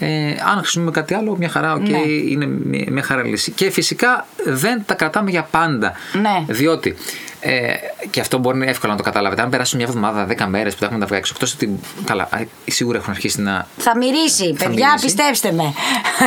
[0.01, 0.07] Ε,
[0.53, 1.99] αν χρησιμοποιούμε κάτι άλλο, μια χαρά, OK, Ναι.
[2.09, 3.51] είναι μια, μια χαρά λύση.
[3.51, 5.93] Και φυσικά δεν τα κρατάμε για πάντα.
[6.13, 6.45] Ναι.
[6.55, 6.95] Διότι,
[7.41, 7.73] ε,
[8.11, 10.85] και αυτό μπορεί εύκολα να το καταλάβετε, αν περάσουν μια εβδομάδα, 10 μέρες που τα
[10.85, 11.79] έχουμε τα αυγά έξω, εκτό ότι.
[12.05, 15.05] Καλά, α, σίγουρα έχουν αρχίσει να Θα μυρίσει, παιδιά, μυρίσει.
[15.05, 15.73] πιστέψτε με.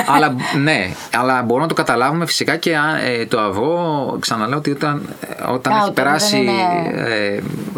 [0.07, 4.71] αλλά, ναι, αλλά μπορούμε να το καταλάβουμε φυσικά και αν, ε, το αυγό, ξαναλέω ότι
[4.71, 7.03] όταν, ε, όταν Α, έχει όταν περάσει, δεν είναι-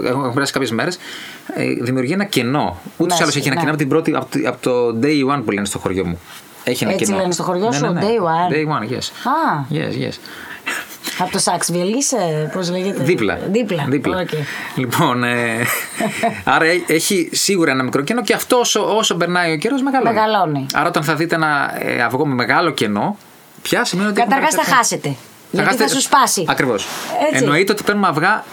[0.04, 0.98] ε, έχουν περάσει κάποιες μέρες,
[1.56, 2.78] ε, δημιουργεί ένα κενό.
[2.98, 3.60] Ούτως ή Μέσα, άλλως έχει ένα ναι.
[3.62, 6.20] κενό από, την πρώτη, από, τη- από το day one που λένε στο χωριό μου.
[6.64, 7.18] Έχει ένα Έτσι κοινό.
[7.18, 8.00] λένε στο χωριό Ναι, σου, ναι, ναι.
[8.02, 8.54] day one.
[8.54, 9.04] Day one, yes.
[9.24, 10.14] Α, Yes, yes.
[11.18, 13.40] Από το Σάξβιλ είσαι, πώς λέγεται; Δίπλα.
[13.52, 13.86] Δίπλα.
[13.90, 14.20] Δίπλα.
[14.20, 14.30] Οκ.
[14.76, 15.66] Λοιπόν, ε,
[16.44, 20.14] άρα έ- έχει σίγουρα ένα μικρό κενό και αυτό όσο, όσο περνάει ο καιρός μεγαλώνει.
[20.16, 20.66] Μεγαλώνει.
[20.74, 23.18] Άρα όταν θα δείτε ένα ε, αυγό με μεγάλο κενό,
[23.62, 24.20] πια σημαίνει ότι.
[24.20, 25.16] έχουμε Καταρχάς θα κάποια- χάσετε.
[25.52, 26.46] Γιατί θα σου σπάσει.
[26.48, 26.88] Ακριβώς.
[27.30, 27.44] Έτσι.
[27.44, 28.44] Εννοείται ότι παίρνουμε αυγά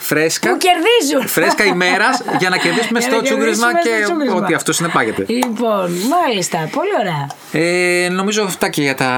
[0.00, 0.50] φρέσκα.
[0.50, 1.28] Που κερδίζουν.
[1.28, 4.36] Φρέσκα ημέρας για να κερδίσουμε Για στο να τσούγκρισμα κερδίσουμε και στο τσούγκρισμα.
[4.36, 5.24] ότι αυτό συνεπάγεται.
[5.28, 7.26] Λοιπόν, μάλιστα, πολύ ωραία.
[7.52, 9.10] Ε, νομίζω αυτά και για τα,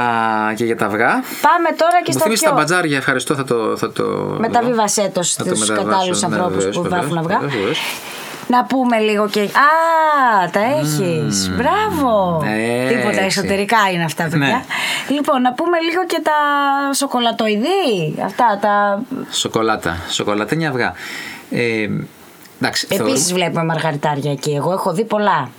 [0.57, 1.11] και για τα αυγά.
[1.49, 2.51] Πάμε τώρα και Μου στα θυμίσει πιο...
[2.51, 3.35] τα μπατζάρια, ευχαριστώ.
[3.35, 4.05] Θα το, θα το
[4.39, 7.41] Μεταβίβασέ το θα το στους μεταβάσω, κατάλληλους ναι, ανθρώπους βεβαίως, που βεβαίως, βάφουν αυγά.
[8.53, 8.61] Βεβαίως, βεβαίως.
[8.61, 9.41] Να πούμε λίγο και.
[9.41, 11.51] Α, τα έχεις.
[11.57, 12.43] Μπράβο.
[12.47, 12.95] Έτσι.
[12.95, 14.39] Τίποτα εσωτερικά είναι αυτά, παιδιά.
[14.39, 14.63] Ναι.
[15.09, 16.33] Λοιπόν, να πούμε λίγο και τα
[16.95, 18.15] σοκολατοειδή.
[18.25, 19.03] Αυτά τα.
[19.31, 19.97] Σοκολάτα.
[20.11, 20.93] Σοκολατένια αυγά.
[21.51, 21.89] Ε,
[22.61, 24.51] εντάξει, Επίσης βλέπουμε μαργαριτάρια εκεί.
[24.51, 25.51] Εγώ έχω δει πολλά.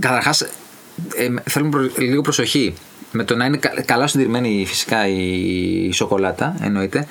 [0.00, 2.74] Καταρχάς, ε, θέλουμε προ- λίγο προσοχή.
[3.10, 7.06] Με το να είναι κα- καλά συντηρημένη φυσικά η σοκολάτα, εννοείται.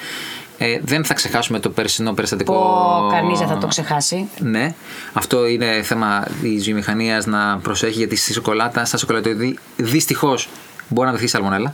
[0.57, 2.53] Ε, δεν θα ξεχάσουμε το περσινό περιστατικό.
[2.53, 4.29] Που κανείς δεν θα το ξεχάσει.
[4.39, 4.73] Ναι.
[5.13, 10.49] Αυτό είναι θέμα της βιομηχανίας να προσέχει γιατί στη σοκολάτα, στα σοκολατοειδή, δυστυχώς
[10.87, 11.73] μπορεί να δεχθεί σαλμονέλα.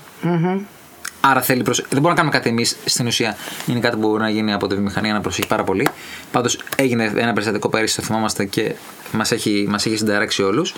[1.21, 1.77] Άρα θέλει προσ...
[1.77, 3.35] Δεν μπορούμε να κάνουμε κάτι εμείς στην ουσία.
[3.67, 5.87] Είναι κάτι που μπορεί να γίνει από τη βιομηχανία να προσέχει πάρα πολύ.
[6.31, 8.75] Πάντως έγινε ένα περιστατικό πέρυσι, το θυμάμαστε και
[9.11, 10.73] μας έχει, μας έχει συνταράξει όλους.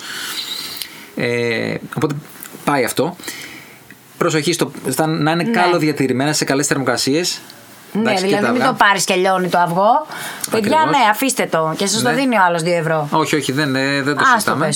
[1.16, 2.14] Ε, οπότε
[2.64, 3.16] πάει αυτό.
[4.18, 7.40] Προσοχή στο, στα, να είναι καλό διατηρημένα σε καλές θερμοκρασίες.
[8.02, 10.06] Ναι, δηλαδή μην το πάρεις και λιώνει το αυγό.
[10.50, 10.98] Παιδιά, Ακριβώς.
[10.98, 11.74] ναι, αφήστε το.
[11.76, 12.14] Και σας το Ναι.
[12.14, 13.08] δίνει ο άλλος 2 ευρώ.
[13.10, 14.68] Όχι, όχι, δεν, ε, δεν το Άστο, συζητάμε.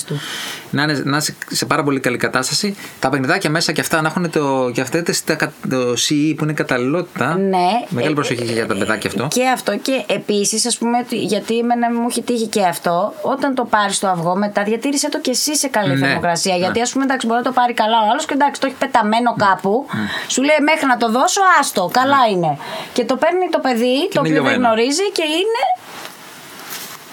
[0.71, 0.75] Πες του.
[0.75, 2.75] Να είναι, να είναι σε πάρα πολύ καλή κατάσταση.
[2.99, 6.43] Τα παιχνιδάκια μέσα και αυτά να έχουν το, και αυτές τα, κα- το CE που
[6.43, 7.37] είναι καταλληλότητα.
[7.37, 7.67] Ναι.
[7.89, 9.27] Μεγάλη Ε, προσοχή για τα παιδάκια αυτό.
[9.29, 13.55] Και αυτό και επίσης, ας πούμε, ότι- γιατί εμένα μου έχει τύχει και αυτό, όταν
[13.55, 16.53] το πάρεις το αυγό, μετά διατήρησε το και εσύ σε καλή Ναι, θερμοκρασία.
[16.53, 16.59] ναι.
[16.59, 18.75] Γιατί, ας πούμε, εντάξει, μπορεί να το πάρει καλά ο άλλος και εντάξει, το έχει
[18.79, 19.85] πεταμένο κάπου.
[20.27, 22.57] Σου λέει μέχρι να το δώσω, άστο, καλά είναι.
[22.93, 24.57] Και το παίρνει το παιδί, το είναι οποίο δεν λιωμένο.
[24.67, 25.63] γνωρίζει και είναι.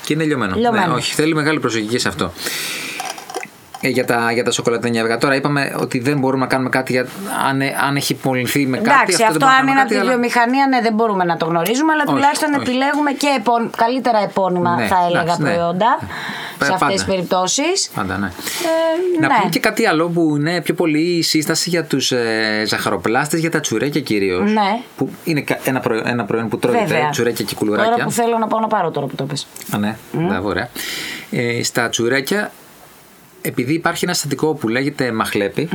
[0.04, 0.54] Και είναι λιωμένο.
[0.56, 0.86] Λιωμένο.
[0.86, 2.32] Ναι, όχι, θέλει μεγάλη προσοχή και σε αυτό.
[3.86, 5.18] Ε, για, τα, για τα σοκολατένια αυγά.
[5.18, 7.06] Τώρα είπαμε ότι δεν μπορούμε να κάνουμε κάτι για,
[7.48, 8.88] αν, ε- αν έχει μολυνθεί με κάτι.
[8.90, 10.94] Εντάξει, δεν αυτό μπορούμε να αν είναι κάνουμε από τη κάτι, αλλά- βιομηχανία, ναι, δεν
[10.94, 12.60] μπορούμε να το γνωρίζουμε, αλλά Όχι, τουλάχιστον όχι.
[12.62, 15.48] επιλέγουμε και επών- καλύτερα επώνυμα, Ναι, θα έλεγα, εντάξει, ναι.
[15.50, 15.90] προϊόντα
[16.60, 16.92] Ε, σε αυτές πάντα.
[16.92, 17.90] τις περιπτώσεις.
[17.94, 18.26] Πάντα, ναι.
[18.26, 19.34] Ε, Να ναι.
[19.38, 23.60] πούμε και κάτι άλλο που είναι πιο πολύ σύσταση για τους ε, ζαχαροπλάστες, για τα
[23.60, 24.52] τσουρέκια κυρίως.
[24.52, 24.70] Ναι.
[24.96, 27.10] Που είναι κα- ένα, προϊόν, ένα προϊόν που τρώγεται, Βέβαια.
[27.10, 27.90] τσουρέκια και κουλουράκια.
[27.92, 29.46] Τώρα που θέλω να πάω να πάρω τώρα που το πες.
[29.74, 30.42] Α, ναι, mm.
[30.42, 30.68] ωραία.
[31.30, 32.50] Ε, στα τσουρέκια,
[33.46, 35.68] επειδή υπάρχει ένα συστατικό που λέγεται μαχλέπι,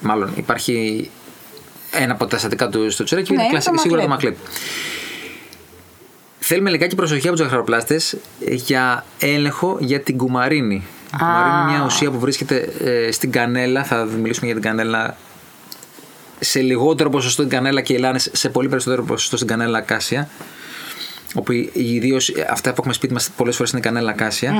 [0.00, 1.10] μάλλον υπάρχει
[1.92, 4.36] ένα από τα συστατικά του στο τσουρέκι, Ναι, είναι το κλασι- σίγουρα το μαχλέπι.
[4.36, 4.58] μαχλέπι.
[6.38, 8.00] Θέλουμε λιγάκι προσοχή από τους ζαχαροπλάστε
[8.40, 10.74] για έλεγχο για την κουμαρίνη.
[11.14, 13.84] Η κουμαρίνη είναι μια ουσία που βρίσκεται ε, στην κανέλα.
[13.84, 15.16] Θα μιλήσουμε για την κανέλα
[16.40, 20.28] σε λιγότερο ποσοστό την κανέλα και οι λάνες σε πολύ περισσότερο ποσοστό στην κανέλα ακάσια.
[21.34, 24.54] Όπου ιδίως αυτά που έχουμε σπίτι μας πολλές φορές είναι κανέλα ακάσια.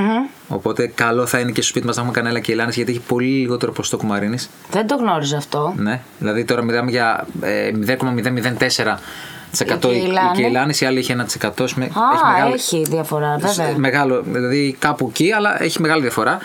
[0.48, 3.00] Οπότε καλό θα είναι και στο σπίτι μας να έχουμε κανέλα και λάνες γιατί έχει
[3.00, 4.50] πολύ λιγότερο ποσοστό κουμαρίνης.
[4.70, 5.74] Δεν το γνώριζα αυτό.
[5.76, 6.00] Ναι.
[6.18, 7.94] Δηλαδή τώρα μιλάμε για ε, 0,004%
[9.60, 10.30] Η κεϊλάνη.
[10.38, 11.50] η κεϊλάνη, η άλλη έχει 1%.
[11.62, 13.74] ας πούμε, Α, μεγάλο- έχει διαφορά, βέβαια.
[13.78, 16.38] Μεγάλο, δηλαδή κάπου εκεί, αλλά έχει μεγάλη διαφορά.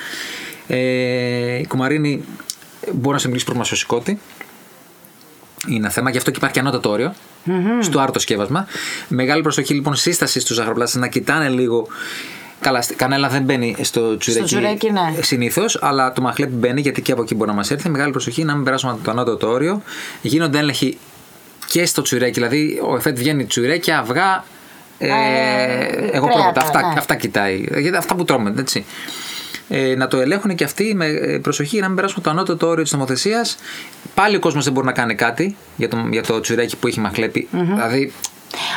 [0.68, 2.24] Ε, η κουμαρίνη
[2.92, 4.20] μπορεί να σε μιλήσει προμασιωσικότη.
[5.68, 7.14] Είναι ένα θέμα, γι' αυτό και υπάρχει και ανώτατο όριο
[7.82, 8.68] στο άρτο σκεύασμα.
[9.08, 11.88] Μεγάλη προσοχή λοιπόν σύσταση στους ζαχαροπλάστε να κοιτάνε λίγο.
[12.60, 15.14] Καλά, στη- κανέλα δεν μπαίνει στο τσουρέκι, τσουρέκι, ναι.
[15.22, 17.90] συνήθως, αλλά το μαχλέπι μπαίνει γιατί και από εκεί μπορεί να μας έρθει.
[17.90, 19.82] Μεγάλη προσοχή να μην περάσουμε το ανώτατο όριο.
[20.22, 20.98] Γίνονται έλεγχοι
[21.68, 24.44] και στο τσουρέκι, δηλαδή ο εφέτ βγαίνει τσουρέκι, αυγά.
[24.98, 25.10] Ε,
[26.12, 26.62] εγώ κρέατα, πρώτα.
[26.62, 26.94] Αυτά, ναι.
[26.98, 27.66] αυτά κοιτάει.
[27.78, 28.86] Γιατί αυτά που τρώμε, έτσι.
[29.70, 32.84] Ε, να το ελέγχουν και αυτοί με ε, προσοχή να μην περάσουμε το ανώτατο όριο
[32.84, 33.58] της νομοθεσίας.
[34.16, 37.00] Πάλι ο κόσμος δεν μπορεί να κάνει κάτι για το, για το τσουρέκι που έχει
[37.00, 37.48] μαχλέπι.
[37.52, 38.14] Δηλαδή,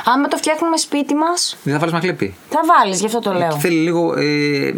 [0.04, 2.34] Άμα το φτιάχνουμε σπίτι μας, δεν θα βάλεις μαχλέπι.
[2.50, 3.52] θα βάλεις, γι' αυτό το λέω.
[3.58, 4.14] Θέλει λίγο.
[4.18, 4.74] Ε,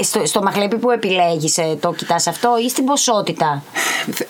[0.00, 3.62] Ε, στο, στο μαχλέπι που επιλέγεις, το κοιτάς αυτό ή στην ποσότητα;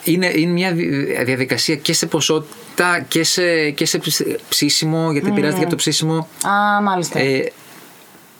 [0.04, 5.28] είναι, είναι μια δι- διαδικασία και σε ποσότητα και σε, και σε ψ- ψήσιμο, γιατί
[5.28, 6.16] επηρεάζεται και από το ψήσιμο.
[6.46, 7.18] Α, μάλιστα.
[7.18, 7.52] Ε,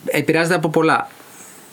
[0.05, 1.09] επηρεάζεται από πολλά.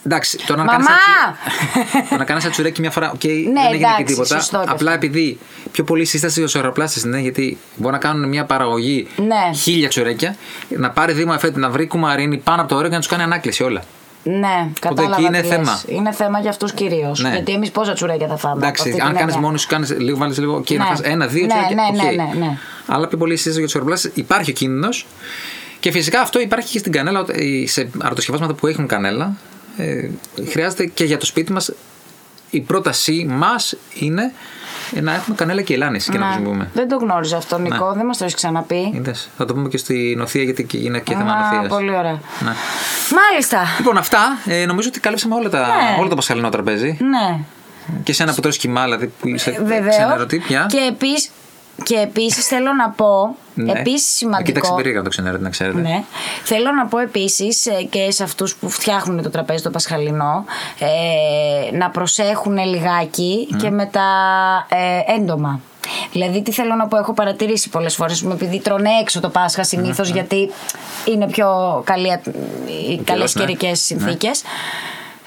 [0.07, 0.79] Εντάξει, το να Μαμά!
[0.79, 4.35] κάνει το να κάνεις ένα τσουρέκι μια φορά, οκ, δεν έγινε Ναι, εντάξει, και τίποτα.
[4.41, 5.07] σωστό και Απλά αυτό.
[5.07, 5.38] επειδή
[5.73, 9.57] πιο πολύ σύσταση για τους ζαχαροπλάστες είναι, γιατί μπορεί να κάνουν μια παραγωγή Ναι.
[9.59, 10.37] χίλια τσουρέκια,
[10.69, 13.11] να πάρει δείγμα ο ΕΦΕΤ, να βρει κουμαρίνη πάνω από το όριο και να τους
[13.11, 13.83] κάνει ανάκληση όλα.
[14.25, 15.15] Ναι, κατάλαβα.
[15.17, 15.57] εκεί είναι τι λες.
[15.57, 15.81] θέμα.
[15.87, 17.21] Είναι θέμα για αυτούς κυρίως.
[17.21, 17.29] Ναι.
[17.31, 18.55] Γιατί εμείς πόσα τσουρέκια θα φάμε.
[18.55, 19.47] από Εντάξει, αυτή αν την κάνεις έννοια.
[19.47, 20.91] μόνος σου, κάνεις λίγο, βάλεις λίγο και να Ναι.
[20.91, 21.75] φας ένα, δύο Ναι, τσουρέκια.
[21.75, 22.17] ναι, οκ.
[22.17, 22.59] ναι, ναι, ναι.
[22.87, 25.07] Αλλά πιο πολύ σύσταση για τους ζαχαροπλάστες υπάρχει ο κίνδυνος.
[25.81, 29.33] Και φυσικά αυτό υπάρχει και στην κανέλα, ότι σε αρτοσκευάσματα που έχουν κανέλα.
[29.77, 30.09] Ε,
[30.51, 31.73] χρειάζεται και για το σπίτι μας
[32.51, 34.33] η πρότασή μας είναι
[35.01, 36.25] να έχουμε κανέλα και ελάνη και να, Ναι.
[36.25, 36.71] χρησιμοποιούμε.
[36.75, 37.93] Δεν το γνώριζα αυτό, Νικό.
[37.93, 38.91] Δεν μας το έχεις ξαναπεί.
[38.95, 39.29] Είδες.
[39.37, 41.67] Θα το πούμε και στη νοθεία γιατί και είναι και θέμα Α, νοθείας.
[41.73, 42.13] πολύ ωραία.
[42.41, 42.53] Ναι.
[43.31, 43.63] Μάλιστα.
[43.79, 45.97] Λοιπόν, αυτά ε, νομίζω ότι κάλυψαμε όλα τα, Ναι.
[46.01, 46.97] όλο το πασχαλινό τραπέζι.
[47.01, 47.39] Ναι.
[48.03, 49.97] Και εσένα που τρως κοιμά, δηλαδή που είσαι Βεβαίως.
[49.97, 50.67] ξενερωτή πια.
[50.71, 51.29] Και επίσης
[51.85, 53.37] και επίσης θέλω να πω.
[53.55, 53.73] Ναι.
[53.73, 54.42] Επίσης Να σημαντικό.
[54.45, 55.81] Κοίταξε περίεργα το ξενερωτή, να ξέρετε.
[55.81, 56.05] Ναι.
[56.45, 60.45] Θέλω να πω επίσης και σε αυτούς που φτιάχνουν το τραπέζι το Πασχαλινό
[60.79, 64.09] ε, να προσέχουν λιγάκι και με τα
[64.68, 65.61] ε, έντομα.
[66.12, 70.03] Δηλαδή, τι θέλω να πω, έχω παρατηρήσει πολλές φορές επειδή τρώνε έξω το Πάσχα συνηθω
[70.03, 70.51] γιατί
[71.05, 71.49] είναι πιο
[71.85, 72.21] καλή,
[72.90, 73.45] οι καλές ναι.
[73.45, 74.42] καιρικές συνθήκες.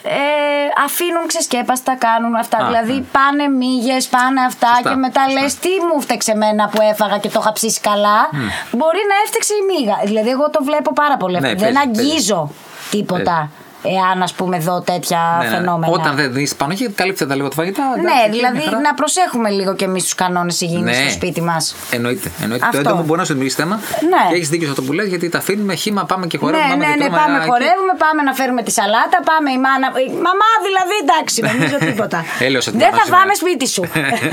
[0.08, 2.58] Ε, αφήνουν ξεσκέπαστα, κάνουν αυτά.
[2.58, 3.06] Α, δηλαδή ναι.
[3.12, 5.42] πάνε μύγες, πάνε αυτά Σωστά, και μετά σωστά.
[5.42, 8.30] λες τι μου φταίξε εμένα που έφαγα και το είχα ψήσει καλά.
[8.72, 9.98] Μπορεί να έφτιαξε η μύγα.
[10.04, 11.40] Δηλαδή, εγώ το βλέπω πάρα πολύ.
[11.40, 11.60] Ναι, αυτό.
[11.60, 12.02] παίζει, δεν παίζει.
[12.02, 12.52] αγγίζω
[12.92, 13.50] τίποτα
[13.98, 15.56] εάν ας πούμε δω τέτοια Ναι, ναι, ναι.
[15.58, 15.94] φαινόμενα.
[15.94, 17.84] Όταν δεν δεις πάνω και καλύψτε τα λίγο τα φαγητά.
[17.98, 18.80] εντάξει, ναι, εκεί δηλαδή μια χαρά.
[18.82, 21.04] να προσέχουμε λίγο κι εμείς τους κανόνες υγιεινής Ναι.
[21.04, 21.76] στο σπίτι μας.
[21.92, 22.32] Εννοείται.
[22.42, 22.64] εννοείται.
[22.72, 22.90] Το Αυτό.
[22.90, 23.76] έντομο μπορεί να σου δημιουργήσει θέμα.
[24.12, 24.24] Ναι.
[24.30, 26.66] Και έχεις δίκιο σε αυτό που λες γιατί τα αφήνουμε χήμα, πάμε και χορεύουμε.
[26.68, 27.48] Ναι, πάμε ναι, και ναι, τρώμε, πάμε, εκεί.
[27.50, 29.88] χορεύουμε, πάμε να φέρουμε τη σαλάτα, πάμε η μάνα.
[30.08, 32.20] η Μαμά, δηλαδή, εντάξει, νομίζω τίποτα.
[32.48, 33.22] Έλεος από τη δεν μαμά θα σήμερα.
[33.22, 33.84] πάμε σπίτι σου.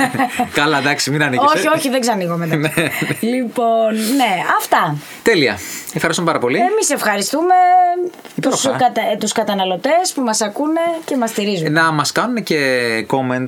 [0.61, 1.71] Καλά, εντάξει, μην ανοίγεις, όχι, ε.
[1.77, 2.57] όχι, δεν ξανοίγω μετά.
[2.63, 2.87] Ναι, ναι.
[3.21, 4.83] λοιπόν, ναι, αυτά.
[5.23, 5.55] Τέλεια.
[5.95, 6.59] Ευχαριστούμε πάρα πολύ.
[6.59, 7.55] Εμείς ευχαριστούμε
[8.43, 8.85] τους, Υπέροχα.
[8.85, 9.01] κατα...
[9.45, 11.73] τους καταναλωτές που μας ακούνε και μας στηρίζουν.
[11.73, 12.59] Να μας κάνουν και
[13.11, 13.47] comment.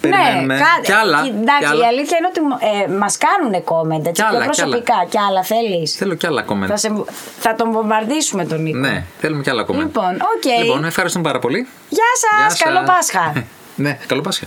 [0.00, 0.54] Περιμένουμε.
[0.54, 1.22] Ναι, κα- Κι άλλα.
[1.22, 1.84] και- κι Εντάξει, άλλα.
[1.84, 2.40] η αλήθεια είναι ότι
[2.84, 4.70] ε, μας κάνουν comment έτσι, Κι άλλα, πιο κι άλλα.
[4.76, 5.06] προσωπικά.
[5.08, 6.66] Κι άλλα θέλεις; Θέλω κι άλλα comment.
[6.66, 6.92] Θα, σε...
[7.38, 8.78] θα τον βομβαρδίσουμε τον Νίκο.
[8.78, 9.74] Ναι, θέλουμε κι άλλα comment.
[9.78, 10.62] Λοιπόν, οκ.
[10.62, 11.68] Λοιπόν, ευχαριστούμε πάρα πολύ.
[11.88, 12.96] Γεια σας, Γεια καλό σας.
[12.96, 13.32] Πάσχα.
[13.84, 14.46] ναι, καλό Πάσχα.